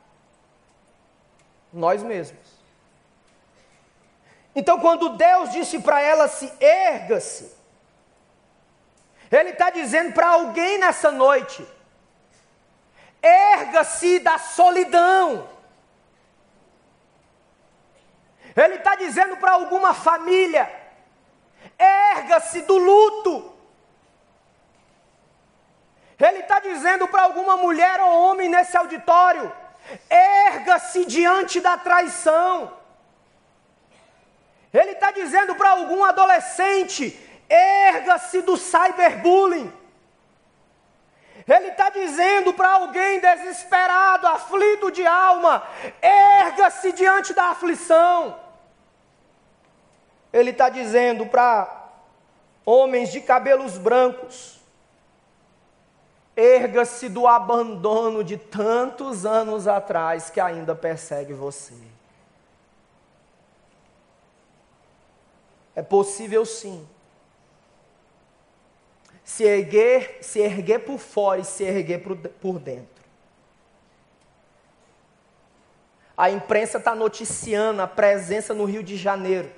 Nós 1.73 2.03
mesmos. 2.03 2.47
Então, 4.55 4.79
quando 4.81 5.17
Deus 5.17 5.51
disse 5.51 5.79
para 5.79 6.03
ela 6.03 6.29
se 6.29 6.53
erga-se, 6.61 7.60
ele 9.31 9.51
está 9.51 9.71
dizendo 9.71 10.13
para 10.13 10.29
alguém 10.29 10.79
nessa 10.79 11.11
noite: 11.11 11.67
erga-se 13.23 14.19
da 14.19 14.39
solidão. 14.39 15.49
Ele 18.57 18.75
está 18.75 18.97
dizendo 18.97 19.37
para 19.37 19.53
alguma 19.53 19.95
família: 19.95 20.71
erga-se 21.79 22.63
do 22.63 22.77
luto. 22.77 23.55
Ele 26.19 26.41
está 26.41 26.61
dizendo 26.61 27.09
para 27.09 27.23
alguma 27.23 27.57
mulher 27.57 28.01
ou 28.01 28.31
homem 28.31 28.49
nesse 28.49 28.77
auditório: 28.77 29.53
erga-se 30.09 31.05
diante 31.05 31.61
da 31.61 31.79
traição. 31.79 32.79
Ele 34.73 34.93
está 34.93 35.11
dizendo 35.13 35.55
para 35.55 35.71
algum 35.71 36.05
adolescente: 36.05 37.30
Erga-se 37.51 38.43
do 38.43 38.57
cyberbullying. 38.57 39.73
Ele 41.49 41.69
está 41.69 41.91
dizendo 41.91 42.55
para 42.55 42.75
alguém 42.75 43.19
desesperado, 43.19 44.29
aflito 44.29 44.93
de 44.93 45.05
alma: 45.05 45.67
erga-se 46.01 46.93
diante 46.93 47.35
da 47.35 47.47
aflição. 47.47 48.39
Ele 50.33 50.51
está 50.51 50.69
dizendo 50.69 51.27
para 51.27 51.89
homens 52.65 53.11
de 53.11 53.21
cabelos 53.21 53.77
brancos: 53.77 54.61
erga-se 56.37 57.09
do 57.09 57.27
abandono 57.27 58.23
de 58.23 58.37
tantos 58.37 59.27
anos 59.27 59.67
atrás 59.67 60.31
que 60.31 60.39
ainda 60.39 60.77
persegue 60.77 61.33
você. 61.33 61.75
É 65.75 65.83
possível 65.83 66.47
sim 66.47 66.87
se 69.31 69.45
erguer, 69.45 70.19
se 70.21 70.41
erguer 70.41 70.81
por 70.81 70.99
fora 70.99 71.41
e 71.41 71.45
se 71.45 71.63
erguer 71.63 72.03
por, 72.03 72.17
por 72.17 72.59
dentro. 72.59 73.01
A 76.17 76.31
imprensa 76.31 76.79
está 76.79 76.97
noticiando 76.97 77.81
a 77.81 77.87
presença 77.87 78.53
no 78.53 78.65
Rio 78.65 78.83
de 78.83 78.97
Janeiro 78.97 79.51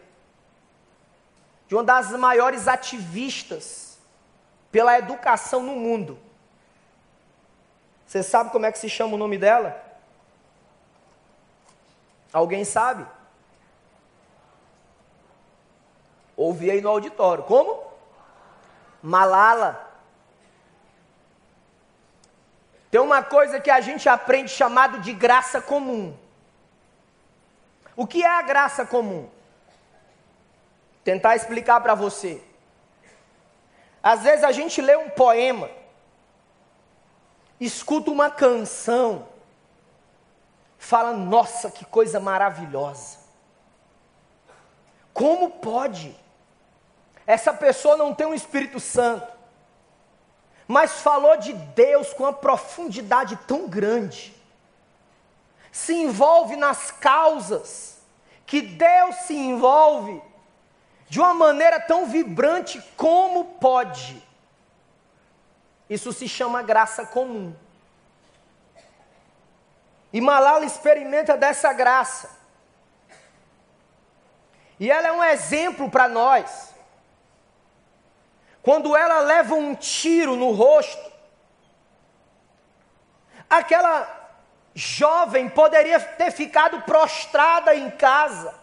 de 1.66 1.74
uma 1.74 1.82
das 1.82 2.10
maiores 2.10 2.68
ativistas 2.68 3.98
pela 4.70 4.98
educação 4.98 5.62
no 5.62 5.74
mundo. 5.74 6.18
Você 8.06 8.22
sabe 8.22 8.50
como 8.50 8.66
é 8.66 8.72
que 8.72 8.78
se 8.78 8.90
chama 8.90 9.14
o 9.14 9.18
nome 9.18 9.38
dela? 9.38 9.82
Alguém 12.30 12.62
sabe? 12.62 13.06
Ouvi 16.36 16.70
aí 16.70 16.82
no 16.82 16.90
auditório. 16.90 17.44
Como? 17.44 17.81
Malala. 19.02 19.90
Tem 22.90 23.00
uma 23.00 23.22
coisa 23.22 23.58
que 23.58 23.70
a 23.70 23.80
gente 23.80 24.08
aprende 24.08 24.50
chamado 24.50 25.00
de 25.00 25.12
graça 25.12 25.60
comum. 25.60 26.16
O 27.96 28.06
que 28.06 28.22
é 28.22 28.38
a 28.38 28.42
graça 28.42 28.86
comum? 28.86 29.28
Tentar 31.02 31.34
explicar 31.34 31.80
para 31.80 31.94
você. 31.94 32.42
Às 34.02 34.22
vezes 34.22 34.44
a 34.44 34.52
gente 34.52 34.80
lê 34.80 34.96
um 34.96 35.10
poema, 35.10 35.70
escuta 37.60 38.10
uma 38.10 38.30
canção, 38.30 39.28
fala: 40.78 41.12
nossa, 41.12 41.70
que 41.70 41.84
coisa 41.84 42.18
maravilhosa. 42.20 43.18
Como 45.14 45.50
pode? 45.50 46.21
Essa 47.26 47.52
pessoa 47.52 47.96
não 47.96 48.14
tem 48.14 48.26
um 48.26 48.34
Espírito 48.34 48.80
Santo, 48.80 49.30
mas 50.66 51.00
falou 51.00 51.36
de 51.36 51.52
Deus 51.52 52.12
com 52.12 52.24
uma 52.24 52.32
profundidade 52.32 53.36
tão 53.46 53.68
grande, 53.68 54.34
se 55.70 55.94
envolve 55.94 56.56
nas 56.56 56.90
causas 56.90 57.98
que 58.46 58.60
Deus 58.60 59.16
se 59.16 59.34
envolve 59.34 60.22
de 61.08 61.20
uma 61.20 61.32
maneira 61.32 61.80
tão 61.80 62.06
vibrante 62.06 62.82
como 62.96 63.44
pode. 63.56 64.22
Isso 65.88 66.12
se 66.12 66.28
chama 66.28 66.62
graça 66.62 67.06
comum. 67.06 67.54
E 70.12 70.20
Malala 70.20 70.64
experimenta 70.64 71.36
dessa 71.36 71.72
graça. 71.72 72.30
E 74.78 74.90
ela 74.90 75.08
é 75.08 75.12
um 75.12 75.24
exemplo 75.24 75.90
para 75.90 76.08
nós 76.08 76.71
quando 78.62 78.96
ela 78.96 79.20
leva 79.20 79.54
um 79.54 79.74
tiro 79.74 80.36
no 80.36 80.52
rosto, 80.52 81.10
aquela 83.50 84.22
jovem 84.74 85.48
poderia 85.48 85.98
ter 85.98 86.30
ficado 86.30 86.82
prostrada 86.82 87.74
em 87.74 87.90
casa. 87.90 88.54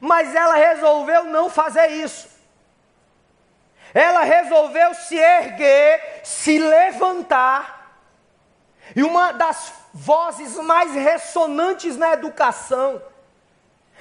Mas 0.00 0.34
ela 0.34 0.54
resolveu 0.54 1.24
não 1.24 1.48
fazer 1.48 1.88
isso. 1.88 2.32
ela 3.92 4.22
resolveu 4.24 4.92
se 4.94 5.16
erguer, 5.16 6.20
se 6.24 6.58
levantar. 6.58 8.00
E 8.96 9.04
uma 9.04 9.30
das 9.32 9.72
vozes 9.92 10.56
mais 10.56 10.92
ressonantes 10.94 11.96
na 11.96 12.12
educação, 12.12 13.00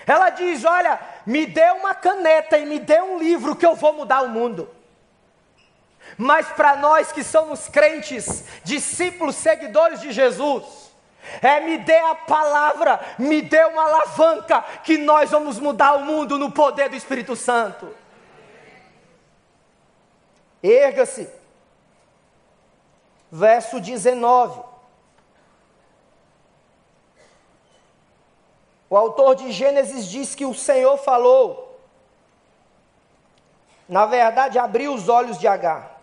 ela 0.06 0.30
diz: 0.30 0.66
Olha, 0.66 1.00
me 1.26 1.46
dê 1.46 1.72
uma 1.72 1.94
caneta 1.94 2.58
e 2.58 2.66
me 2.66 2.80
dê 2.80 3.02
um 3.02 3.18
livro 3.18 3.56
que 3.56 3.66
eu 3.66 3.76
vou 3.76 3.94
mudar 3.94 4.24
o 4.24 4.30
mundo. 4.30 4.70
Mas 6.18 6.48
para 6.48 6.76
nós 6.76 7.12
que 7.12 7.24
somos 7.24 7.68
crentes, 7.68 8.44
discípulos, 8.64 9.36
seguidores 9.36 10.02
de 10.02 10.12
Jesus, 10.12 10.92
é 11.42 11.60
me 11.62 11.78
dê 11.78 11.98
a 11.98 12.16
palavra, 12.16 13.00
me 13.18 13.42
dê 13.42 13.64
uma 13.66 13.84
alavanca, 13.84 14.62
que 14.84 14.98
nós 14.98 15.32
vamos 15.32 15.60
mudar 15.60 15.94
o 15.96 16.06
mundo 16.06 16.38
no 16.38 16.52
poder 16.52 16.90
do 16.90 16.96
Espírito 16.96 17.36
Santo. 17.36 17.96
Erga-se. 20.62 21.30
Verso 23.32 23.80
19. 23.80 24.73
O 28.94 28.96
autor 28.96 29.34
de 29.34 29.52
Gênesis 29.52 30.08
diz 30.08 30.36
que 30.36 30.46
o 30.46 30.54
Senhor 30.54 30.98
falou. 30.98 31.80
Na 33.90 34.06
verdade, 34.06 34.60
abriu 34.60 34.94
os 34.94 35.10
olhos 35.10 35.40
de 35.40 35.48
Agar. 35.48 36.00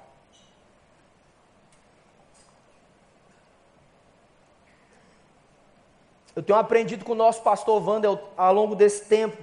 Eu 6.35 6.43
tenho 6.43 6.59
aprendido 6.59 7.05
com 7.05 7.13
o 7.13 7.15
nosso 7.15 7.43
pastor 7.43 7.81
Wander 7.81 8.19
ao 8.37 8.53
longo 8.53 8.75
desse 8.75 9.05
tempo 9.05 9.41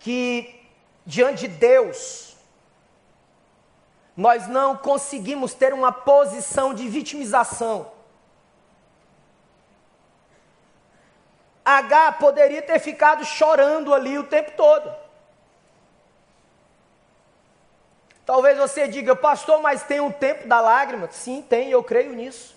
que 0.00 0.62
diante 1.06 1.48
de 1.48 1.48
Deus 1.48 2.36
nós 4.14 4.46
não 4.46 4.76
conseguimos 4.76 5.54
ter 5.54 5.72
uma 5.72 5.92
posição 5.92 6.74
de 6.74 6.86
vitimização. 6.90 7.90
H 11.78 12.12
poderia 12.12 12.62
ter 12.62 12.78
ficado 12.78 13.24
chorando 13.24 13.92
ali 13.94 14.18
o 14.18 14.24
tempo 14.24 14.52
todo. 14.56 14.92
Talvez 18.24 18.56
você 18.56 18.86
diga, 18.86 19.16
pastor, 19.16 19.60
mas 19.60 19.82
tem 19.82 20.00
um 20.00 20.10
tempo 20.10 20.46
da 20.46 20.60
lágrima? 20.60 21.08
Sim, 21.10 21.42
tem, 21.42 21.70
eu 21.70 21.82
creio 21.82 22.12
nisso. 22.12 22.56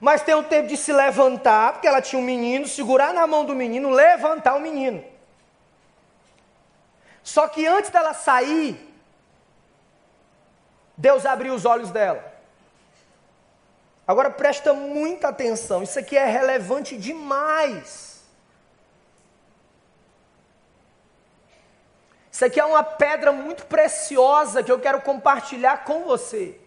Mas 0.00 0.22
tem 0.22 0.34
um 0.34 0.42
tempo 0.42 0.68
de 0.68 0.76
se 0.76 0.92
levantar, 0.92 1.74
porque 1.74 1.86
ela 1.86 2.02
tinha 2.02 2.20
um 2.20 2.24
menino, 2.24 2.66
segurar 2.66 3.12
na 3.12 3.26
mão 3.26 3.44
do 3.44 3.54
menino, 3.54 3.90
levantar 3.90 4.54
o 4.54 4.60
menino. 4.60 5.04
Só 7.22 7.48
que 7.48 7.66
antes 7.66 7.90
dela 7.90 8.14
sair, 8.14 8.94
Deus 10.96 11.26
abriu 11.26 11.54
os 11.54 11.64
olhos 11.64 11.90
dela. 11.90 12.35
Agora 14.06 14.30
presta 14.30 14.72
muita 14.72 15.28
atenção, 15.28 15.82
isso 15.82 15.98
aqui 15.98 16.16
é 16.16 16.26
relevante 16.26 16.96
demais. 16.96 18.24
Isso 22.30 22.44
aqui 22.44 22.60
é 22.60 22.64
uma 22.64 22.84
pedra 22.84 23.32
muito 23.32 23.64
preciosa 23.66 24.62
que 24.62 24.70
eu 24.70 24.78
quero 24.78 25.00
compartilhar 25.00 25.84
com 25.84 26.04
você. 26.04 26.60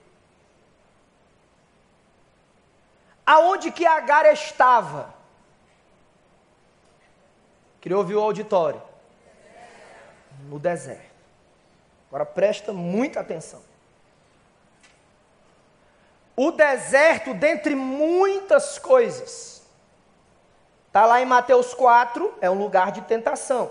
Aonde 3.24 3.72
que 3.72 3.86
Agar 3.86 4.26
estava? 4.34 5.14
Queria 7.80 7.98
ouvir 7.98 8.16
o 8.16 8.22
auditório. 8.22 8.82
No 10.50 10.58
deserto. 10.58 11.14
Agora 12.10 12.26
presta 12.26 12.74
muita 12.74 13.20
atenção. 13.20 13.69
O 16.42 16.54
deserto, 16.54 17.34
dentre 17.34 17.76
muitas 17.76 18.80
coisas, 18.80 19.62
está 20.88 21.06
lá 21.06 21.22
em 21.22 21.26
Mateus 21.26 21.74
4, 21.74 22.34
é 22.40 22.50
um 22.50 22.58
lugar 22.58 22.94
de 22.94 23.02
tentação. 23.02 23.70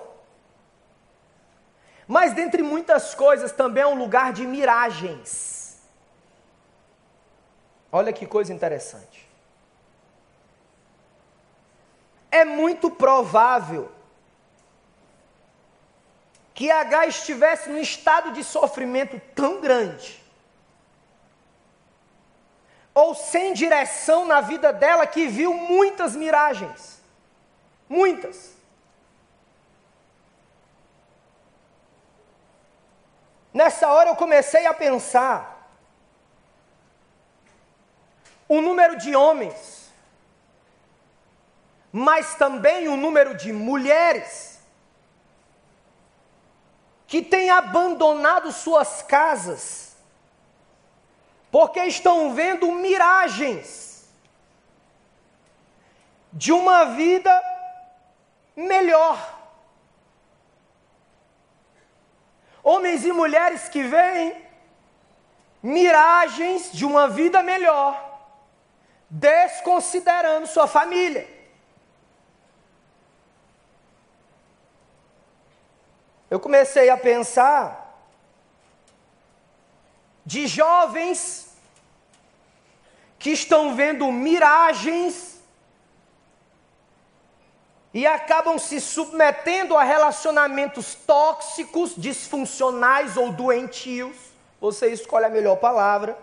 Mas 2.06 2.34
dentre 2.34 2.62
muitas 2.62 3.14
coisas 3.14 3.52
também 3.52 3.84
é 3.84 3.86
um 3.86 3.98
lugar 3.98 4.34
de 4.34 4.46
miragens. 4.46 5.80
Olha 7.90 8.12
que 8.12 8.26
coisa 8.26 8.52
interessante. 8.52 9.26
É 12.30 12.44
muito 12.44 12.90
provável 12.90 13.90
que 16.52 16.70
H 16.70 17.06
estivesse 17.06 17.70
num 17.70 17.80
estado 17.80 18.30
de 18.32 18.44
sofrimento 18.44 19.18
tão 19.34 19.58
grande 19.58 20.27
ou 22.98 23.14
sem 23.14 23.52
direção 23.52 24.24
na 24.26 24.40
vida 24.40 24.72
dela 24.72 25.06
que 25.06 25.28
viu 25.28 25.54
muitas 25.54 26.16
miragens. 26.16 27.00
Muitas. 27.88 28.56
Nessa 33.54 33.88
hora 33.88 34.10
eu 34.10 34.16
comecei 34.16 34.66
a 34.66 34.74
pensar 34.74 35.70
o 38.48 38.60
número 38.60 38.96
de 38.96 39.14
homens, 39.14 39.92
mas 41.92 42.34
também 42.34 42.88
o 42.88 42.96
número 42.96 43.36
de 43.36 43.52
mulheres 43.52 44.60
que 47.06 47.22
têm 47.22 47.48
abandonado 47.50 48.50
suas 48.50 49.02
casas 49.02 49.87
porque 51.50 51.80
estão 51.84 52.34
vendo 52.34 52.70
miragens 52.72 54.08
de 56.32 56.52
uma 56.52 56.84
vida 56.84 57.42
melhor. 58.54 59.36
Homens 62.62 63.04
e 63.04 63.12
mulheres 63.12 63.68
que 63.68 63.82
veem 63.82 64.46
miragens 65.62 66.70
de 66.70 66.84
uma 66.84 67.08
vida 67.08 67.42
melhor, 67.42 68.20
desconsiderando 69.08 70.46
sua 70.46 70.66
família. 70.66 71.26
Eu 76.30 76.38
comecei 76.38 76.90
a 76.90 76.96
pensar 76.96 77.77
de 80.32 80.46
jovens 80.46 81.56
que 83.18 83.30
estão 83.30 83.74
vendo 83.74 84.12
miragens 84.12 85.42
e 87.94 88.06
acabam 88.06 88.58
se 88.58 88.78
submetendo 88.78 89.74
a 89.74 89.82
relacionamentos 89.82 90.94
tóxicos, 90.94 91.94
disfuncionais 91.96 93.16
ou 93.16 93.32
doentios. 93.32 94.14
Você 94.60 94.92
escolhe 94.92 95.24
a 95.24 95.30
melhor 95.30 95.56
palavra. 95.56 96.18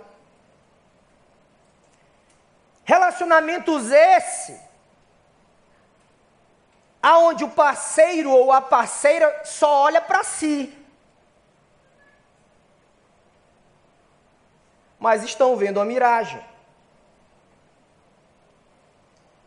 Relacionamentos 2.83 3.89
esse 3.91 4.55
aonde 7.01 7.43
o 7.43 7.49
parceiro 7.49 8.29
ou 8.29 8.51
a 8.51 8.61
parceira 8.61 9.41
só 9.45 9.81
olha 9.85 9.99
para 9.99 10.23
si. 10.23 10.84
Mas 15.05 15.23
estão 15.23 15.55
vendo 15.55 15.79
a 15.79 15.85
miragem. 15.85 16.43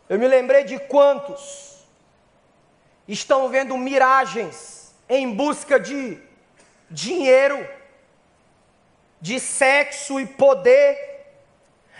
Eu 0.08 0.16
me 0.16 0.28
lembrei 0.28 0.62
de 0.62 0.78
quantos 0.78 1.84
estão 3.08 3.48
vendo 3.48 3.76
miragens 3.76 4.94
em 5.08 5.34
busca 5.34 5.80
de 5.80 6.16
dinheiro, 6.88 7.68
de 9.20 9.40
sexo 9.40 10.20
e 10.20 10.26
poder, 10.26 11.26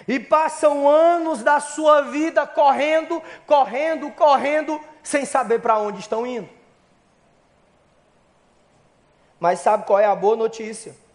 e 0.06 0.20
passam 0.20 0.88
anos 0.88 1.42
da 1.42 1.58
sua 1.58 2.02
vida 2.02 2.46
correndo, 2.46 3.20
correndo, 3.44 4.08
correndo, 4.12 4.80
sem 5.02 5.24
saber 5.24 5.60
para 5.60 5.80
onde 5.80 5.98
estão 5.98 6.24
indo. 6.24 6.48
Mas 9.40 9.58
sabe 9.58 9.84
qual 9.84 9.98
é 9.98 10.06
a 10.06 10.14
boa 10.14 10.36
notícia? 10.36 11.07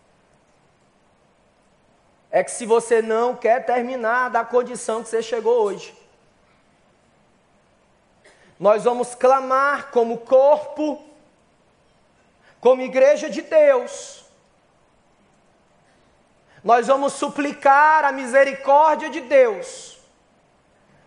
É 2.36 2.44
que 2.44 2.50
se 2.50 2.66
você 2.66 3.00
não 3.00 3.36
quer 3.36 3.64
terminar 3.64 4.32
da 4.32 4.44
condição 4.44 5.04
que 5.04 5.10
você 5.10 5.22
chegou 5.22 5.66
hoje, 5.66 5.96
nós 8.60 8.84
vamos 8.84 9.14
clamar 9.14 9.92
como 9.92 10.18
corpo, 10.18 11.06
como 12.60 12.82
igreja 12.82 13.30
de 13.30 13.44
Deus, 13.44 14.26
nós 16.64 16.88
vamos 16.88 17.14
suplicar 17.14 18.04
a 18.04 18.12
misericórdia 18.12 19.12
de 19.12 19.22
Deus, 19.22 20.00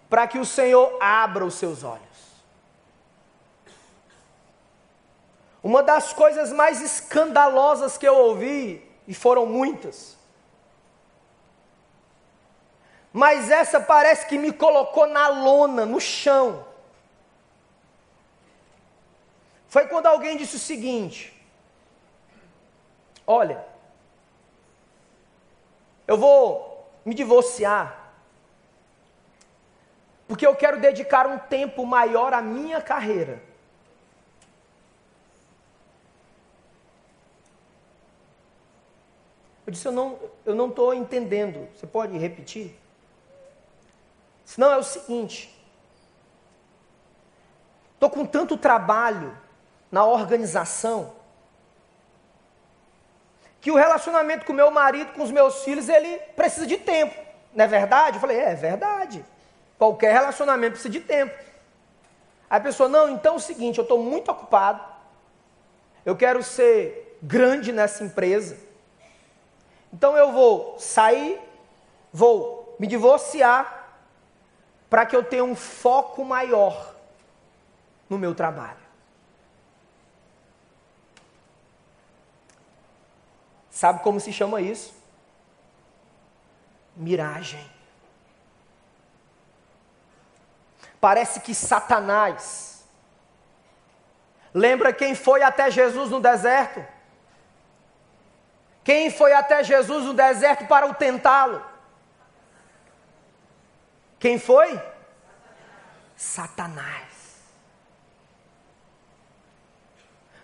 para 0.08 0.28
que 0.28 0.38
o 0.38 0.44
Senhor 0.44 0.96
abra 1.00 1.44
os 1.44 1.54
seus 1.54 1.82
olhos. 1.82 2.04
Uma 5.60 5.82
das 5.82 6.12
coisas 6.12 6.52
mais 6.52 6.80
escandalosas 6.80 7.98
que 7.98 8.06
eu 8.06 8.14
ouvi, 8.14 8.88
e 9.08 9.14
foram 9.14 9.44
muitas, 9.44 10.15
mas 13.16 13.50
essa 13.50 13.80
parece 13.80 14.26
que 14.26 14.36
me 14.36 14.52
colocou 14.52 15.06
na 15.06 15.26
lona, 15.28 15.86
no 15.86 15.98
chão. 15.98 16.66
Foi 19.68 19.86
quando 19.86 20.04
alguém 20.04 20.36
disse 20.36 20.56
o 20.56 20.58
seguinte: 20.58 21.34
Olha, 23.26 23.64
eu 26.06 26.18
vou 26.18 26.86
me 27.06 27.14
divorciar, 27.14 28.12
porque 30.28 30.46
eu 30.46 30.54
quero 30.54 30.78
dedicar 30.78 31.26
um 31.26 31.38
tempo 31.38 31.86
maior 31.86 32.34
à 32.34 32.42
minha 32.42 32.82
carreira. 32.82 33.42
Eu 39.66 39.72
disse, 39.72 39.88
eu 39.88 40.54
não 40.54 40.68
estou 40.68 40.92
entendendo. 40.92 41.66
Você 41.74 41.86
pode 41.86 42.16
repetir? 42.18 42.78
Senão 44.46 44.72
é 44.72 44.78
o 44.78 44.82
seguinte: 44.82 45.52
estou 47.92 48.08
com 48.08 48.24
tanto 48.24 48.56
trabalho 48.56 49.36
na 49.90 50.06
organização 50.06 51.14
que 53.60 53.70
o 53.70 53.74
relacionamento 53.74 54.46
com 54.46 54.52
meu 54.52 54.70
marido, 54.70 55.12
com 55.12 55.22
os 55.24 55.30
meus 55.32 55.64
filhos, 55.64 55.88
ele 55.88 56.18
precisa 56.36 56.66
de 56.66 56.76
tempo. 56.76 57.20
Não 57.52 57.64
é 57.64 57.68
verdade? 57.68 58.16
Eu 58.16 58.20
falei, 58.20 58.38
é, 58.38 58.52
é 58.52 58.54
verdade. 58.54 59.24
Qualquer 59.76 60.12
relacionamento 60.12 60.72
precisa 60.72 60.92
de 60.92 61.00
tempo. 61.00 61.34
Aí 62.48 62.58
a 62.58 62.60
pessoa, 62.60 62.88
não, 62.88 63.08
então 63.08 63.34
é 63.34 63.36
o 63.36 63.40
seguinte, 63.40 63.78
eu 63.78 63.82
estou 63.82 63.98
muito 63.98 64.30
ocupado, 64.30 64.80
eu 66.04 66.14
quero 66.14 66.44
ser 66.44 67.18
grande 67.20 67.72
nessa 67.72 68.04
empresa, 68.04 68.56
então 69.92 70.16
eu 70.16 70.30
vou 70.30 70.78
sair, 70.78 71.40
vou 72.12 72.76
me 72.78 72.86
divorciar, 72.86 73.75
para 74.88 75.04
que 75.04 75.16
eu 75.16 75.22
tenha 75.22 75.44
um 75.44 75.56
foco 75.56 76.24
maior 76.24 76.94
no 78.08 78.18
meu 78.18 78.34
trabalho. 78.34 78.86
Sabe 83.70 84.02
como 84.02 84.18
se 84.18 84.32
chama 84.32 84.60
isso? 84.60 84.94
Miragem. 86.94 87.70
Parece 90.98 91.40
que 91.40 91.54
Satanás. 91.54 92.86
Lembra 94.54 94.94
quem 94.94 95.14
foi 95.14 95.42
até 95.42 95.70
Jesus 95.70 96.10
no 96.10 96.20
deserto? 96.20 96.82
Quem 98.82 99.10
foi 99.10 99.34
até 99.34 99.62
Jesus 99.62 100.04
no 100.04 100.14
deserto 100.14 100.66
para 100.66 100.86
o 100.86 100.94
tentá-lo? 100.94 101.62
Quem 104.26 104.40
foi? 104.40 104.82
Satanás. 106.16 107.06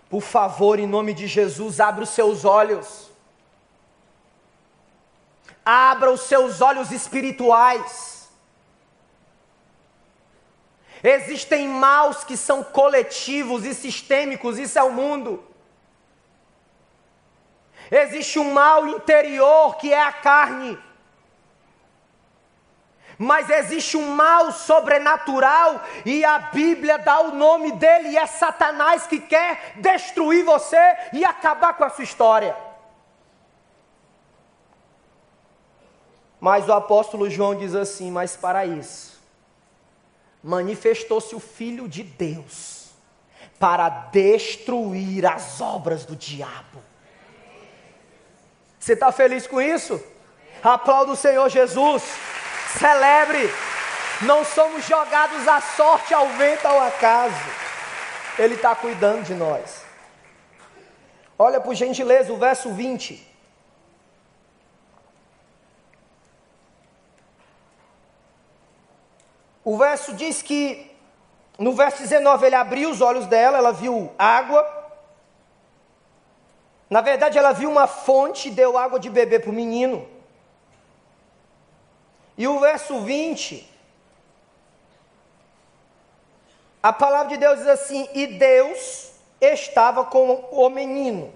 Por 0.09 0.21
favor, 0.21 0.79
em 0.79 0.87
nome 0.87 1.13
de 1.13 1.27
Jesus, 1.27 1.81
abra 1.81 2.05
os 2.05 2.11
seus 2.11 2.45
olhos. 2.45 3.11
Abra 5.65 6.09
os 6.11 6.21
seus 6.21 6.61
olhos 6.61 6.91
espirituais. 6.91 8.29
Existem 11.03 11.67
maus 11.67 12.23
que 12.23 12.37
são 12.37 12.63
coletivos 12.63 13.65
e 13.65 13.73
sistêmicos, 13.73 14.57
isso 14.57 14.79
é 14.79 14.83
o 14.83 14.93
mundo. 14.93 15.43
Existe 17.91 18.39
um 18.39 18.53
mal 18.53 18.87
interior 18.87 19.75
que 19.75 19.91
é 19.91 20.01
a 20.01 20.13
carne. 20.13 20.79
Mas 23.23 23.49
existe 23.49 23.95
um 23.95 24.15
mal 24.15 24.51
sobrenatural 24.51 25.81
e 26.05 26.25
a 26.25 26.37
Bíblia 26.39 26.97
dá 26.97 27.21
o 27.21 27.33
nome 27.33 27.71
dele 27.71 28.09
e 28.09 28.17
é 28.17 28.25
Satanás 28.25 29.07
que 29.07 29.17
quer 29.17 29.75
destruir 29.77 30.43
você 30.43 30.77
e 31.13 31.23
acabar 31.23 31.73
com 31.73 31.85
a 31.85 31.89
sua 31.89 32.03
história. 32.03 32.53
Mas 36.37 36.67
o 36.67 36.73
apóstolo 36.73 37.29
João 37.29 37.55
diz 37.55 37.73
assim: 37.73 38.11
Mas 38.11 38.35
para 38.35 38.65
isso, 38.65 39.23
manifestou-se 40.43 41.33
o 41.33 41.39
Filho 41.39 41.87
de 41.87 42.03
Deus 42.03 42.89
para 43.57 43.87
destruir 43.87 45.25
as 45.25 45.61
obras 45.61 46.03
do 46.03 46.17
diabo. 46.17 46.83
Você 48.77 48.91
está 48.91 49.13
feliz 49.13 49.47
com 49.47 49.61
isso? 49.61 50.03
Aplauda 50.61 51.13
o 51.13 51.15
Senhor 51.15 51.47
Jesus, 51.47 52.03
celebre. 52.79 53.49
Não 54.21 54.43
somos 54.45 54.85
jogados 54.85 55.47
à 55.47 55.59
sorte, 55.59 56.13
ao 56.13 56.27
vento, 56.29 56.65
ao 56.65 56.81
acaso. 56.81 57.35
Ele 58.37 58.55
está 58.55 58.75
cuidando 58.75 59.23
de 59.23 59.33
nós. 59.33 59.83
Olha 61.37 61.59
por 61.59 61.75
gentileza 61.75 62.31
o 62.31 62.37
verso 62.37 62.71
20. 62.71 63.33
O 69.65 69.77
verso 69.77 70.13
diz 70.13 70.41
que, 70.41 70.91
no 71.57 71.73
verso 71.73 71.99
19, 71.99 72.45
ele 72.45 72.55
abriu 72.55 72.89
os 72.89 73.01
olhos 73.01 73.25
dela, 73.25 73.57
ela 73.57 73.71
viu 73.71 74.11
água. 74.17 74.61
Na 76.89 77.01
verdade, 77.01 77.37
ela 77.37 77.53
viu 77.53 77.69
uma 77.69 77.87
fonte 77.87 78.49
e 78.49 78.51
deu 78.51 78.77
água 78.77 78.99
de 78.99 79.09
beber 79.09 79.41
para 79.41 79.49
o 79.49 79.53
menino. 79.53 80.07
E 82.37 82.47
o 82.47 82.59
verso 82.59 83.01
20, 83.01 83.71
a 86.81 86.91
palavra 86.91 87.29
de 87.29 87.37
Deus 87.37 87.59
diz 87.59 87.67
assim: 87.67 88.09
E 88.13 88.27
Deus 88.27 89.11
estava 89.39 90.05
com 90.05 90.33
o 90.51 90.69
menino. 90.69 91.33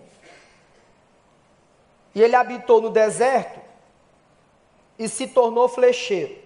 E 2.16 2.22
ele 2.22 2.36
habitou 2.36 2.82
no 2.82 2.89
deserto 2.89 3.62
e 4.98 5.08
se 5.08 5.28
tornou 5.28 5.70
flecheiro. 5.70 6.41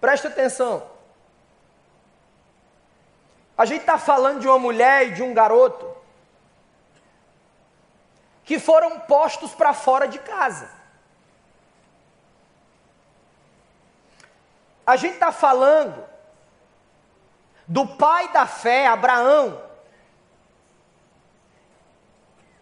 Presta 0.00 0.28
atenção. 0.28 0.86
A 3.56 3.64
gente 3.64 3.80
está 3.80 3.98
falando 3.98 4.40
de 4.40 4.46
uma 4.46 4.58
mulher 4.58 5.08
e 5.08 5.10
de 5.12 5.22
um 5.22 5.34
garoto 5.34 5.94
que 8.44 8.58
foram 8.58 9.00
postos 9.00 9.52
para 9.52 9.72
fora 9.72 10.08
de 10.08 10.18
casa. 10.18 10.79
A 14.90 14.96
gente 14.96 15.14
está 15.14 15.30
falando 15.30 16.04
do 17.64 17.86
pai 17.86 18.26
da 18.32 18.44
fé, 18.44 18.88
Abraão, 18.88 19.62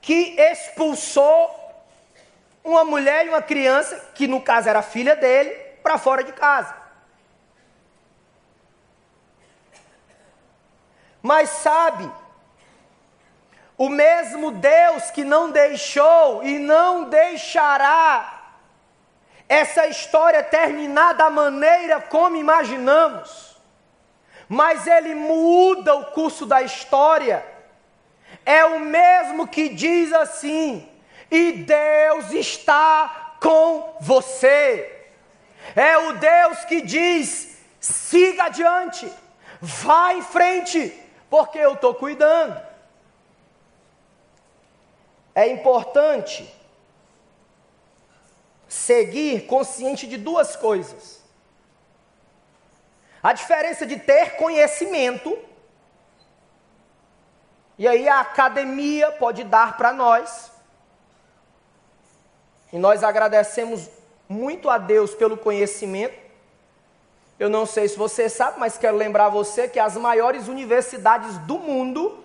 que 0.03 0.39
expulsou 0.39 1.51
uma 2.63 2.85
mulher 2.85 3.25
e 3.25 3.31
uma 3.31 3.41
criança, 3.41 4.11
que 4.15 4.29
no 4.29 4.43
caso 4.43 4.69
era 4.69 4.83
filha 4.83 5.17
dele, 5.17 5.49
para 5.83 5.97
fora 5.97 6.23
de 6.23 6.35
casa. 6.35 6.77
Mas 11.23 11.49
sabe, 11.49 12.13
o 13.79 13.89
mesmo 13.89 14.51
Deus 14.51 15.11
que 15.11 15.25
não 15.25 15.51
deixou 15.51 16.45
e 16.45 16.59
não 16.59 17.09
deixará 17.09 18.38
essa 19.49 19.87
história 19.87 20.43
terminar 20.43 21.15
da 21.15 21.31
maneira 21.31 22.01
como 22.01 22.37
imaginamos, 22.37 23.57
mas 24.49 24.87
ele 24.87 25.15
muda 25.15 25.95
o 25.95 26.07
curso 26.07 26.45
da 26.47 26.63
história. 26.63 27.45
É 28.45 28.65
o 28.65 28.81
mesmo 28.81 29.47
que 29.47 29.69
diz 29.69 30.13
assim: 30.13 30.89
e 31.31 31.53
Deus 31.53 32.31
está 32.33 33.37
com 33.41 33.97
você. 34.01 35.07
É 35.75 35.97
o 35.99 36.13
Deus 36.13 36.65
que 36.65 36.81
diz: 36.81 37.59
siga 37.81 38.45
adiante, 38.45 39.11
vá 39.61 40.15
em 40.15 40.23
frente, 40.23 40.93
porque 41.31 41.59
eu 41.59 41.75
estou 41.75 41.95
cuidando 41.95 42.69
é 45.39 45.47
importante 45.47 46.53
seguir 48.69 49.47
consciente 49.47 50.07
de 50.07 50.17
duas 50.17 50.55
coisas. 50.55 51.23
A 53.23 53.33
diferença 53.33 53.87
de 53.87 53.99
ter 53.99 54.37
conhecimento, 54.37 55.37
e 57.77 57.89
aí 57.89 58.09
a 58.09 58.21
academia 58.21 59.11
pode 59.13 59.43
dar 59.45 59.77
para 59.77 59.93
nós, 59.93 60.53
e 62.73 62.79
nós 62.79 63.03
agradecemos 63.03 63.89
muito 64.29 64.69
a 64.69 64.77
Deus 64.77 65.15
pelo 65.15 65.37
conhecimento, 65.37 66.29
Eu 67.39 67.49
não 67.49 67.65
sei 67.65 67.87
se 67.87 67.97
você 67.97 68.29
sabe, 68.29 68.59
mas 68.59 68.77
quero 68.77 68.97
lembrar 68.97 69.29
você 69.29 69.69
que 69.69 69.79
as 69.79 69.97
maiores 69.97 70.49
universidades 70.49 71.39
do 71.39 71.59
mundo 71.59 72.25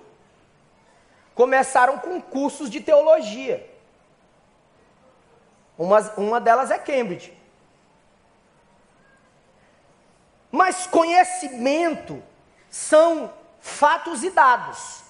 começaram 1.36 2.00
com 2.00 2.20
cursos 2.20 2.70
de 2.70 2.82
teologia. 2.82 3.70
Uma, 5.78 6.00
uma 6.18 6.40
delas 6.40 6.72
é 6.72 6.78
Cambridge. 6.78 7.38
Mas 10.52 10.86
conhecimento 10.86 12.22
são 12.70 13.34
fatos 13.60 14.24
e 14.24 14.30
dados. 14.30 15.04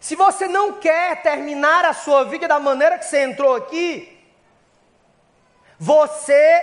Se 0.00 0.14
você 0.16 0.46
não 0.48 0.72
quer 0.72 1.22
terminar 1.22 1.84
a 1.84 1.92
sua 1.92 2.24
vida 2.24 2.46
da 2.46 2.58
maneira 2.58 2.98
que 2.98 3.04
você 3.04 3.22
entrou 3.22 3.54
aqui, 3.54 4.22
você, 5.78 6.62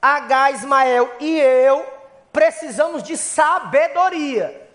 H. 0.00 0.50
Ismael 0.52 1.14
e 1.20 1.38
eu 1.38 1.86
precisamos 2.32 3.02
de 3.02 3.16
sabedoria. 3.16 4.68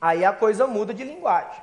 Aí 0.00 0.24
a 0.24 0.32
coisa 0.32 0.66
muda 0.66 0.92
de 0.92 1.04
linguagem. 1.04 1.61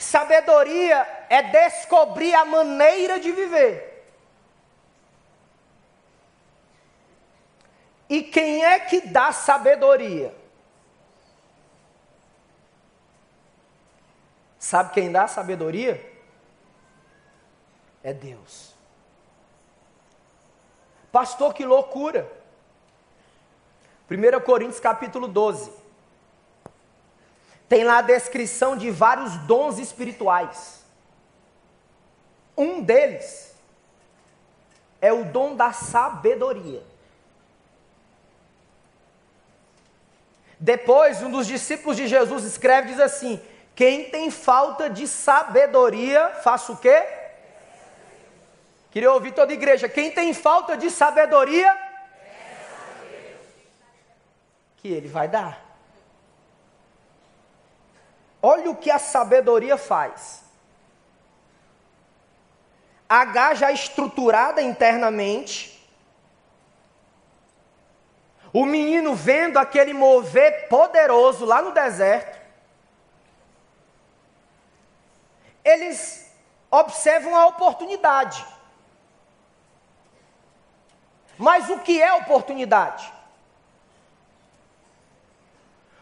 Sabedoria 0.00 1.26
é 1.28 1.42
descobrir 1.42 2.34
a 2.34 2.42
maneira 2.42 3.20
de 3.20 3.30
viver. 3.30 4.02
E 8.08 8.22
quem 8.22 8.64
é 8.64 8.80
que 8.80 9.02
dá 9.02 9.30
sabedoria? 9.30 10.34
Sabe 14.58 14.94
quem 14.94 15.12
dá 15.12 15.28
sabedoria? 15.28 16.02
É 18.02 18.14
Deus. 18.14 18.74
Pastor, 21.12 21.52
que 21.52 21.64
loucura. 21.66 22.26
1 24.10 24.40
Coríntios 24.40 24.80
capítulo 24.80 25.28
12. 25.28 25.79
Tem 27.70 27.84
lá 27.84 27.98
a 27.98 28.02
descrição 28.02 28.76
de 28.76 28.90
vários 28.90 29.36
dons 29.46 29.78
espirituais. 29.78 30.84
Um 32.56 32.82
deles 32.82 33.54
é 35.00 35.12
o 35.12 35.24
dom 35.26 35.54
da 35.54 35.72
sabedoria. 35.72 36.82
Depois, 40.58 41.22
um 41.22 41.30
dos 41.30 41.46
discípulos 41.46 41.96
de 41.96 42.08
Jesus 42.08 42.42
escreve 42.42 42.88
diz 42.88 42.98
assim: 42.98 43.40
Quem 43.76 44.10
tem 44.10 44.32
falta 44.32 44.90
de 44.90 45.06
sabedoria, 45.06 46.40
faça 46.42 46.72
o 46.72 46.76
quê? 46.76 47.06
Queria 48.90 49.12
ouvir 49.12 49.30
toda 49.30 49.52
a 49.52 49.54
igreja. 49.54 49.88
Quem 49.88 50.10
tem 50.10 50.34
falta 50.34 50.76
de 50.76 50.90
sabedoria, 50.90 51.72
que 54.78 54.88
ele 54.88 55.06
vai 55.06 55.28
dar. 55.28 55.69
Olha 58.42 58.70
o 58.70 58.76
que 58.76 58.90
a 58.90 58.98
sabedoria 58.98 59.76
faz. 59.76 60.42
H 63.08 63.54
já 63.54 63.72
estruturada 63.72 64.62
internamente. 64.62 65.78
O 68.52 68.64
menino 68.64 69.14
vendo 69.14 69.58
aquele 69.58 69.92
mover 69.92 70.68
poderoso 70.68 71.44
lá 71.44 71.60
no 71.60 71.72
deserto. 71.72 72.38
Eles 75.62 76.32
observam 76.70 77.34
a 77.36 77.46
oportunidade. 77.46 78.44
Mas 81.36 81.68
o 81.68 81.78
que 81.78 82.00
é 82.00 82.12
oportunidade? 82.14 83.12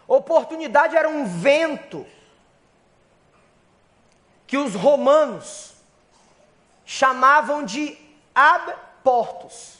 Oportunidade 0.06 0.96
era 0.96 1.08
um 1.08 1.24
vento 1.24 2.06
que 4.48 4.56
os 4.56 4.74
romanos 4.74 5.74
chamavam 6.86 7.62
de 7.62 7.98
abportos. 8.34 9.76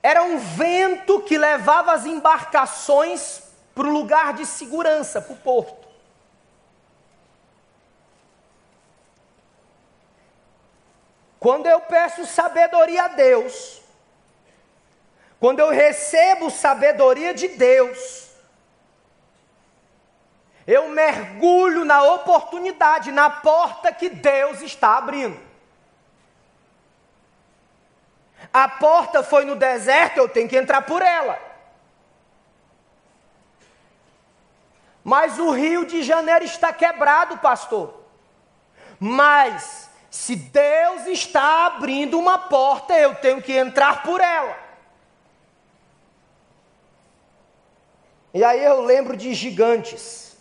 Era 0.00 0.22
um 0.22 0.38
vento 0.38 1.20
que 1.22 1.36
levava 1.36 1.92
as 1.92 2.06
embarcações 2.06 3.42
para 3.74 3.86
o 3.86 3.92
lugar 3.92 4.32
de 4.32 4.46
segurança, 4.46 5.20
para 5.20 5.32
o 5.32 5.36
porto. 5.36 5.88
Quando 11.40 11.66
eu 11.66 11.80
peço 11.80 12.24
sabedoria 12.24 13.04
a 13.04 13.08
Deus, 13.08 13.82
quando 15.40 15.58
eu 15.58 15.70
recebo 15.70 16.48
sabedoria 16.48 17.34
de 17.34 17.48
Deus, 17.48 18.31
eu 20.66 20.88
mergulho 20.88 21.84
na 21.84 22.02
oportunidade, 22.02 23.10
na 23.10 23.28
porta 23.28 23.92
que 23.92 24.08
Deus 24.08 24.60
está 24.62 24.96
abrindo. 24.96 25.38
A 28.52 28.68
porta 28.68 29.22
foi 29.22 29.44
no 29.44 29.56
deserto, 29.56 30.18
eu 30.18 30.28
tenho 30.28 30.48
que 30.48 30.56
entrar 30.56 30.82
por 30.82 31.02
ela. 31.02 31.38
Mas 35.02 35.38
o 35.38 35.50
Rio 35.50 35.84
de 35.84 36.02
Janeiro 36.02 36.44
está 36.44 36.72
quebrado, 36.72 37.38
pastor. 37.38 38.02
Mas, 39.00 39.90
se 40.10 40.36
Deus 40.36 41.06
está 41.06 41.66
abrindo 41.66 42.18
uma 42.18 42.38
porta, 42.38 42.94
eu 42.94 43.14
tenho 43.16 43.42
que 43.42 43.52
entrar 43.52 44.02
por 44.04 44.20
ela. 44.20 44.56
E 48.32 48.44
aí 48.44 48.62
eu 48.64 48.82
lembro 48.82 49.16
de 49.16 49.34
gigantes. 49.34 50.31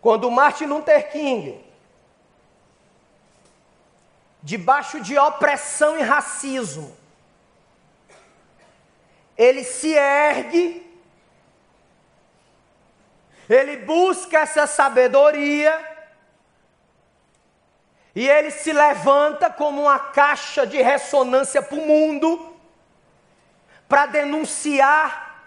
Quando 0.00 0.30
Martin 0.30 0.66
Luther 0.66 1.10
King, 1.10 1.64
debaixo 4.42 5.00
de 5.00 5.18
opressão 5.18 5.98
e 5.98 6.02
racismo, 6.02 6.96
ele 9.36 9.64
se 9.64 9.92
ergue, 9.92 10.84
ele 13.48 13.78
busca 13.78 14.38
essa 14.38 14.66
sabedoria, 14.66 15.96
e 18.14 18.28
ele 18.28 18.50
se 18.50 18.72
levanta 18.72 19.48
como 19.48 19.82
uma 19.82 19.98
caixa 19.98 20.66
de 20.66 20.82
ressonância 20.82 21.62
para 21.62 21.78
o 21.78 21.86
mundo, 21.86 22.56
para 23.88 24.06
denunciar 24.06 25.44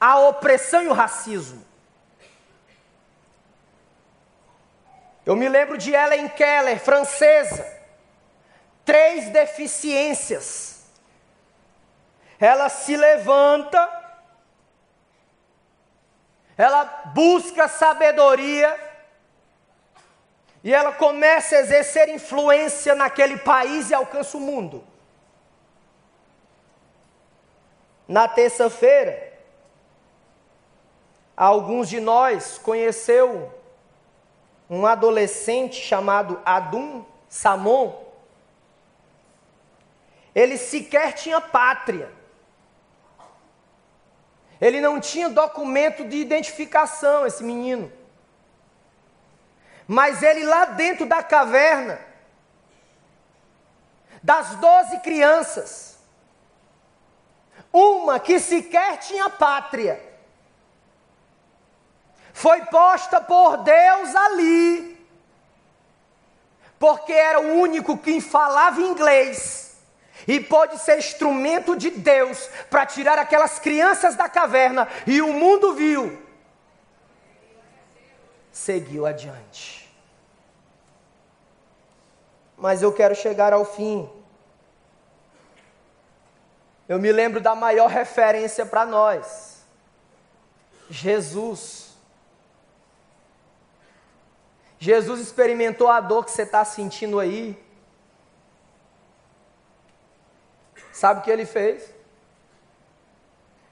a 0.00 0.18
opressão 0.20 0.82
e 0.82 0.88
o 0.88 0.94
racismo. 0.94 1.67
Eu 5.28 5.36
me 5.36 5.46
lembro 5.46 5.76
de 5.76 5.92
Ellen 5.94 6.26
Keller, 6.26 6.80
francesa, 6.80 7.62
três 8.82 9.28
deficiências. 9.28 10.86
Ela 12.40 12.70
se 12.70 12.96
levanta, 12.96 13.78
ela 16.56 16.82
busca 17.12 17.68
sabedoria, 17.68 18.74
e 20.64 20.72
ela 20.72 20.92
começa 20.94 21.56
a 21.56 21.60
exercer 21.60 22.08
influência 22.08 22.94
naquele 22.94 23.36
país 23.36 23.90
e 23.90 23.94
alcança 23.94 24.38
o 24.38 24.40
mundo. 24.40 24.82
Na 28.08 28.26
terça-feira, 28.26 29.30
alguns 31.36 31.86
de 31.86 32.00
nós 32.00 32.56
conheceu 32.56 33.57
um 34.68 34.86
adolescente 34.86 35.76
chamado 35.76 36.40
Adum 36.44 37.04
Samon, 37.28 38.06
ele 40.34 40.56
sequer 40.56 41.14
tinha 41.14 41.40
pátria. 41.40 42.12
Ele 44.60 44.80
não 44.80 45.00
tinha 45.00 45.28
documento 45.28 46.04
de 46.04 46.16
identificação, 46.16 47.26
esse 47.26 47.42
menino. 47.42 47.92
Mas 49.86 50.22
ele 50.22 50.44
lá 50.44 50.66
dentro 50.66 51.06
da 51.06 51.22
caverna, 51.22 51.98
das 54.22 54.56
doze 54.56 54.98
crianças, 54.98 55.98
uma 57.72 58.18
que 58.18 58.38
sequer 58.38 58.98
tinha 58.98 59.30
pátria, 59.30 60.07
foi 62.38 62.60
posta 62.66 63.20
por 63.20 63.56
Deus 63.56 64.14
ali, 64.14 64.96
porque 66.78 67.12
era 67.12 67.40
o 67.40 67.54
único 67.54 67.98
que 67.98 68.20
falava 68.20 68.80
inglês 68.80 69.76
e 70.24 70.38
pode 70.38 70.78
ser 70.78 70.98
instrumento 70.98 71.74
de 71.74 71.90
Deus 71.90 72.48
para 72.70 72.86
tirar 72.86 73.18
aquelas 73.18 73.58
crianças 73.58 74.14
da 74.14 74.28
caverna 74.28 74.86
e 75.04 75.20
o 75.20 75.32
mundo 75.32 75.74
viu. 75.74 76.16
Seguiu 78.52 79.04
adiante. 79.04 79.92
mas 82.56 82.82
eu 82.82 82.92
quero 82.92 83.16
chegar 83.16 83.52
ao 83.52 83.64
fim. 83.64 84.08
Eu 86.88 87.00
me 87.00 87.10
lembro 87.10 87.40
da 87.40 87.56
maior 87.56 87.88
referência 87.88 88.64
para 88.64 88.86
nós: 88.86 89.64
Jesus. 90.88 91.87
Jesus 94.78 95.20
experimentou 95.20 95.88
a 95.88 96.00
dor 96.00 96.24
que 96.24 96.30
você 96.30 96.42
está 96.42 96.64
sentindo 96.64 97.18
aí. 97.18 97.60
Sabe 100.92 101.20
o 101.20 101.22
que 101.22 101.30
ele 101.30 101.46
fez? 101.46 101.92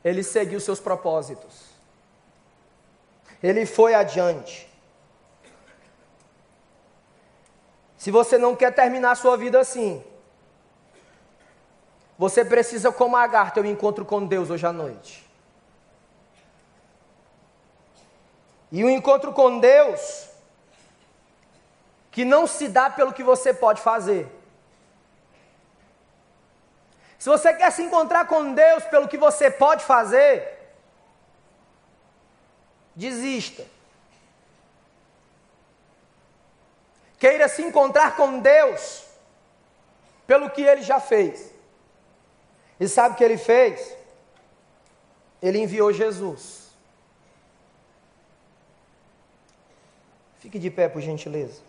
Ele 0.05 0.23
seguiu 0.23 0.61
seus 0.61 0.81
propósitos. 0.81 1.67
Ele 3.43 3.67
foi 3.67 3.95
adiante. 3.95 4.69
Se 7.97 8.11
você 8.11 8.39
não 8.39 8.55
quer 8.55 8.73
terminar 8.73 9.13
a 9.13 9.17
sua 9.17 9.37
vida 9.37 9.59
assim, 9.59 10.05
você 12.19 12.45
precisa, 12.45 12.93
como 12.93 13.17
Agar, 13.17 13.53
ter 13.53 13.61
um 13.61 13.67
encontro 13.67 14.05
com 14.05 14.25
Deus 14.25 14.49
hoje 14.49 14.67
à 14.67 14.73
noite. 14.73 15.29
E 18.71 18.85
o 18.85 18.91
encontro 18.91 19.33
com 19.33 19.59
Deus, 19.59 20.29
que 22.17 22.25
não 22.25 22.47
se 22.47 22.67
dá 22.67 22.89
pelo 22.89 23.13
que 23.13 23.23
você 23.23 23.53
pode 23.53 23.83
fazer. 23.83 24.27
Se 27.19 27.29
você 27.29 27.53
quer 27.53 27.71
se 27.71 27.83
encontrar 27.83 28.27
com 28.27 28.55
Deus 28.55 28.85
pelo 28.85 29.07
que 29.07 29.19
você 29.19 29.51
pode 29.51 29.85
fazer, 29.85 30.33
desista. 32.95 33.67
Queira 37.19 37.49
se 37.49 37.61
encontrar 37.61 38.17
com 38.17 38.41
Deus 38.41 39.05
pelo 40.27 40.49
que 40.49 40.63
ele 40.63 40.81
já 40.81 40.99
fez. 40.99 41.53
E 42.81 42.89
sabe 42.89 43.15
o 43.15 43.19
que 43.19 43.25
ele 43.25 43.37
fez? 43.37 43.95
Ele 45.43 45.59
enviou 45.59 45.93
Jesus. 45.93 46.71
Fique 50.39 50.59
de 50.59 50.71
pé, 50.71 50.89
por 50.89 51.03
gentileza. 51.03 51.66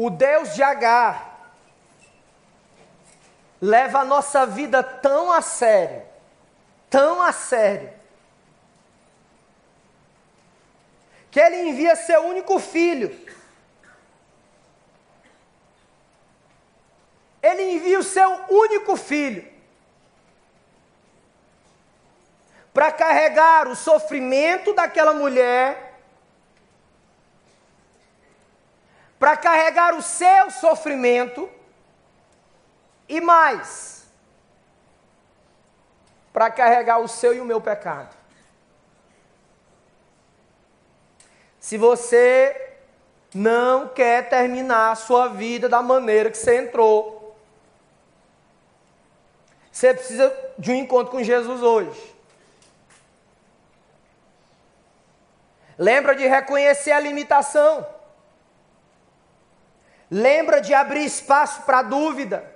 O 0.00 0.10
Deus 0.10 0.54
de 0.54 0.62
Agar 0.62 1.50
leva 3.60 3.98
a 3.98 4.04
nossa 4.04 4.46
vida 4.46 4.80
tão 4.80 5.32
a 5.32 5.42
sério, 5.42 6.04
tão 6.88 7.20
a 7.20 7.32
sério, 7.32 7.92
que 11.32 11.40
ele 11.40 11.68
envia 11.68 11.96
seu 11.96 12.20
único 12.26 12.60
filho. 12.60 13.10
Ele 17.42 17.72
envia 17.72 17.98
o 17.98 18.04
seu 18.04 18.30
único 18.48 18.94
filho 18.94 19.50
para 22.72 22.92
carregar 22.92 23.66
o 23.66 23.74
sofrimento 23.74 24.72
daquela 24.74 25.12
mulher 25.12 25.87
para 29.18 29.36
carregar 29.36 29.94
o 29.94 30.02
seu 30.02 30.50
sofrimento 30.50 31.50
e 33.08 33.20
mais, 33.20 34.06
para 36.32 36.50
carregar 36.50 36.98
o 37.00 37.08
seu 37.08 37.34
e 37.34 37.40
o 37.40 37.44
meu 37.44 37.60
pecado. 37.60 38.16
Se 41.58 41.76
você 41.76 42.76
não 43.34 43.88
quer 43.88 44.28
terminar 44.28 44.92
a 44.92 44.94
sua 44.94 45.28
vida 45.28 45.68
da 45.68 45.82
maneira 45.82 46.30
que 46.30 46.38
você 46.38 46.56
entrou, 46.58 47.36
você 49.70 49.92
precisa 49.92 50.34
de 50.58 50.70
um 50.70 50.74
encontro 50.74 51.10
com 51.12 51.22
Jesus 51.22 51.62
hoje. 51.62 52.16
Lembra 55.76 56.16
de 56.16 56.26
reconhecer 56.26 56.90
a 56.90 56.98
limitação. 56.98 57.86
Lembra 60.10 60.60
de 60.60 60.72
abrir 60.72 61.04
espaço 61.04 61.62
para 61.62 61.82
dúvida. 61.82 62.54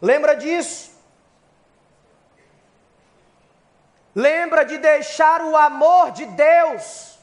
Lembra 0.00 0.34
disso. 0.34 0.96
Lembra 4.14 4.64
de 4.64 4.78
deixar 4.78 5.42
o 5.42 5.54
amor 5.54 6.10
de 6.12 6.24
Deus 6.24 7.18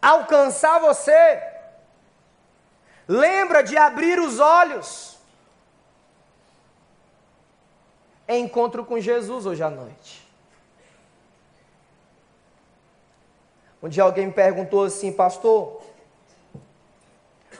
alcançar 0.00 0.80
você. 0.80 1.42
Lembra 3.06 3.62
de 3.62 3.76
abrir 3.76 4.18
os 4.18 4.40
olhos. 4.40 5.18
Encontro 8.26 8.86
com 8.86 8.98
Jesus 8.98 9.44
hoje 9.44 9.62
à 9.62 9.68
noite. 9.68 10.26
Um 13.82 13.88
dia 13.88 14.04
alguém 14.04 14.26
me 14.28 14.32
perguntou 14.32 14.84
assim, 14.84 15.12
pastor, 15.12 15.82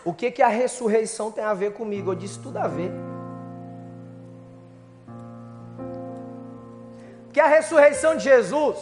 o 0.04 0.12
que, 0.12 0.30
que 0.30 0.42
a 0.42 0.48
ressurreição 0.48 1.30
tem 1.30 1.44
a 1.44 1.54
ver 1.54 1.72
comigo? 1.72 2.10
Eu 2.10 2.14
disse 2.14 2.38
tudo 2.38 2.56
a 2.58 2.66
ver. 2.66 2.90
Que 7.32 7.40
a 7.40 7.46
ressurreição 7.46 8.16
de 8.16 8.24
Jesus 8.24 8.76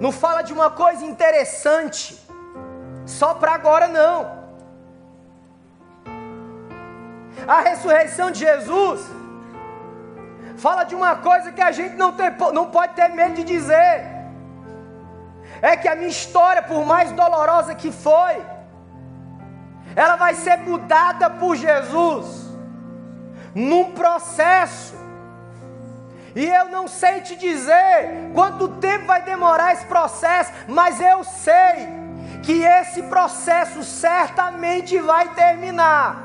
não 0.00 0.12
fala 0.12 0.42
de 0.42 0.52
uma 0.52 0.70
coisa 0.70 1.04
interessante 1.04 2.18
só 3.06 3.34
para 3.34 3.52
agora 3.54 3.88
não. 3.88 4.40
A 7.48 7.60
ressurreição 7.60 8.30
de 8.30 8.40
Jesus 8.40 9.00
fala 10.56 10.84
de 10.84 10.94
uma 10.94 11.16
coisa 11.16 11.50
que 11.52 11.62
a 11.62 11.72
gente 11.72 11.96
não, 11.96 12.12
tem, 12.12 12.30
não 12.52 12.70
pode 12.70 12.94
ter 12.94 13.08
medo 13.08 13.34
de 13.34 13.44
dizer. 13.44 14.20
É 15.62 15.76
que 15.76 15.88
a 15.88 15.96
minha 15.96 16.08
história, 16.08 16.62
por 16.62 16.84
mais 16.84 17.10
dolorosa 17.12 17.74
que 17.74 17.90
foi, 17.90 18.36
ela 19.94 20.16
vai 20.16 20.34
ser 20.34 20.58
mudada 20.58 21.28
por 21.30 21.56
Jesus 21.56 22.48
num 23.54 23.92
processo. 23.92 24.94
E 26.34 26.46
eu 26.46 26.68
não 26.68 26.86
sei 26.86 27.20
te 27.22 27.34
dizer 27.36 28.30
quanto 28.32 28.68
tempo 28.68 29.06
vai 29.06 29.22
demorar 29.22 29.72
esse 29.72 29.84
processo, 29.86 30.52
mas 30.68 31.00
eu 31.00 31.24
sei 31.24 31.88
que 32.42 32.62
esse 32.62 33.02
processo 33.04 33.82
certamente 33.82 34.98
vai 34.98 35.28
terminar. 35.34 36.24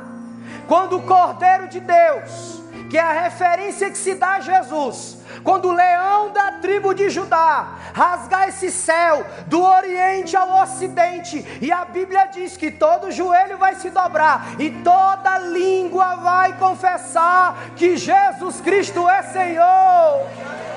Quando 0.68 0.98
o 0.98 1.02
Cordeiro 1.04 1.68
de 1.68 1.80
Deus, 1.80 2.64
que 2.90 2.98
é 2.98 3.02
a 3.02 3.24
referência 3.24 3.90
que 3.90 3.98
se 3.98 4.16
dá 4.16 4.34
a 4.34 4.40
Jesus, 4.40 5.18
quando 5.44 5.70
o 5.70 5.74
leão 5.74 6.32
da 6.32 6.54
tribo 6.54 6.94
de 6.94 7.10
Judá 7.10 7.76
rasgar 7.94 8.50
esse 8.50 8.72
céu 8.72 9.26
do 9.48 9.62
oriente 9.64 10.36
ao 10.36 10.62
ocidente, 10.62 11.46
e 11.62 11.72
a 11.72 11.86
Bíblia 11.86 12.26
diz 12.26 12.58
que 12.58 12.72
todo 12.72 13.12
joelho 13.12 13.58
vai 13.58 13.76
se 13.76 13.90
dobrar 13.90 14.60
e 14.60 14.70
toda 14.84 15.40
língua 15.40 16.16
vai 16.16 16.58
confessar 16.58 17.72
que 17.76 17.98
Jesus 17.98 18.62
Cristo 18.62 19.08
é 19.10 19.24
Senhor. 19.24 20.75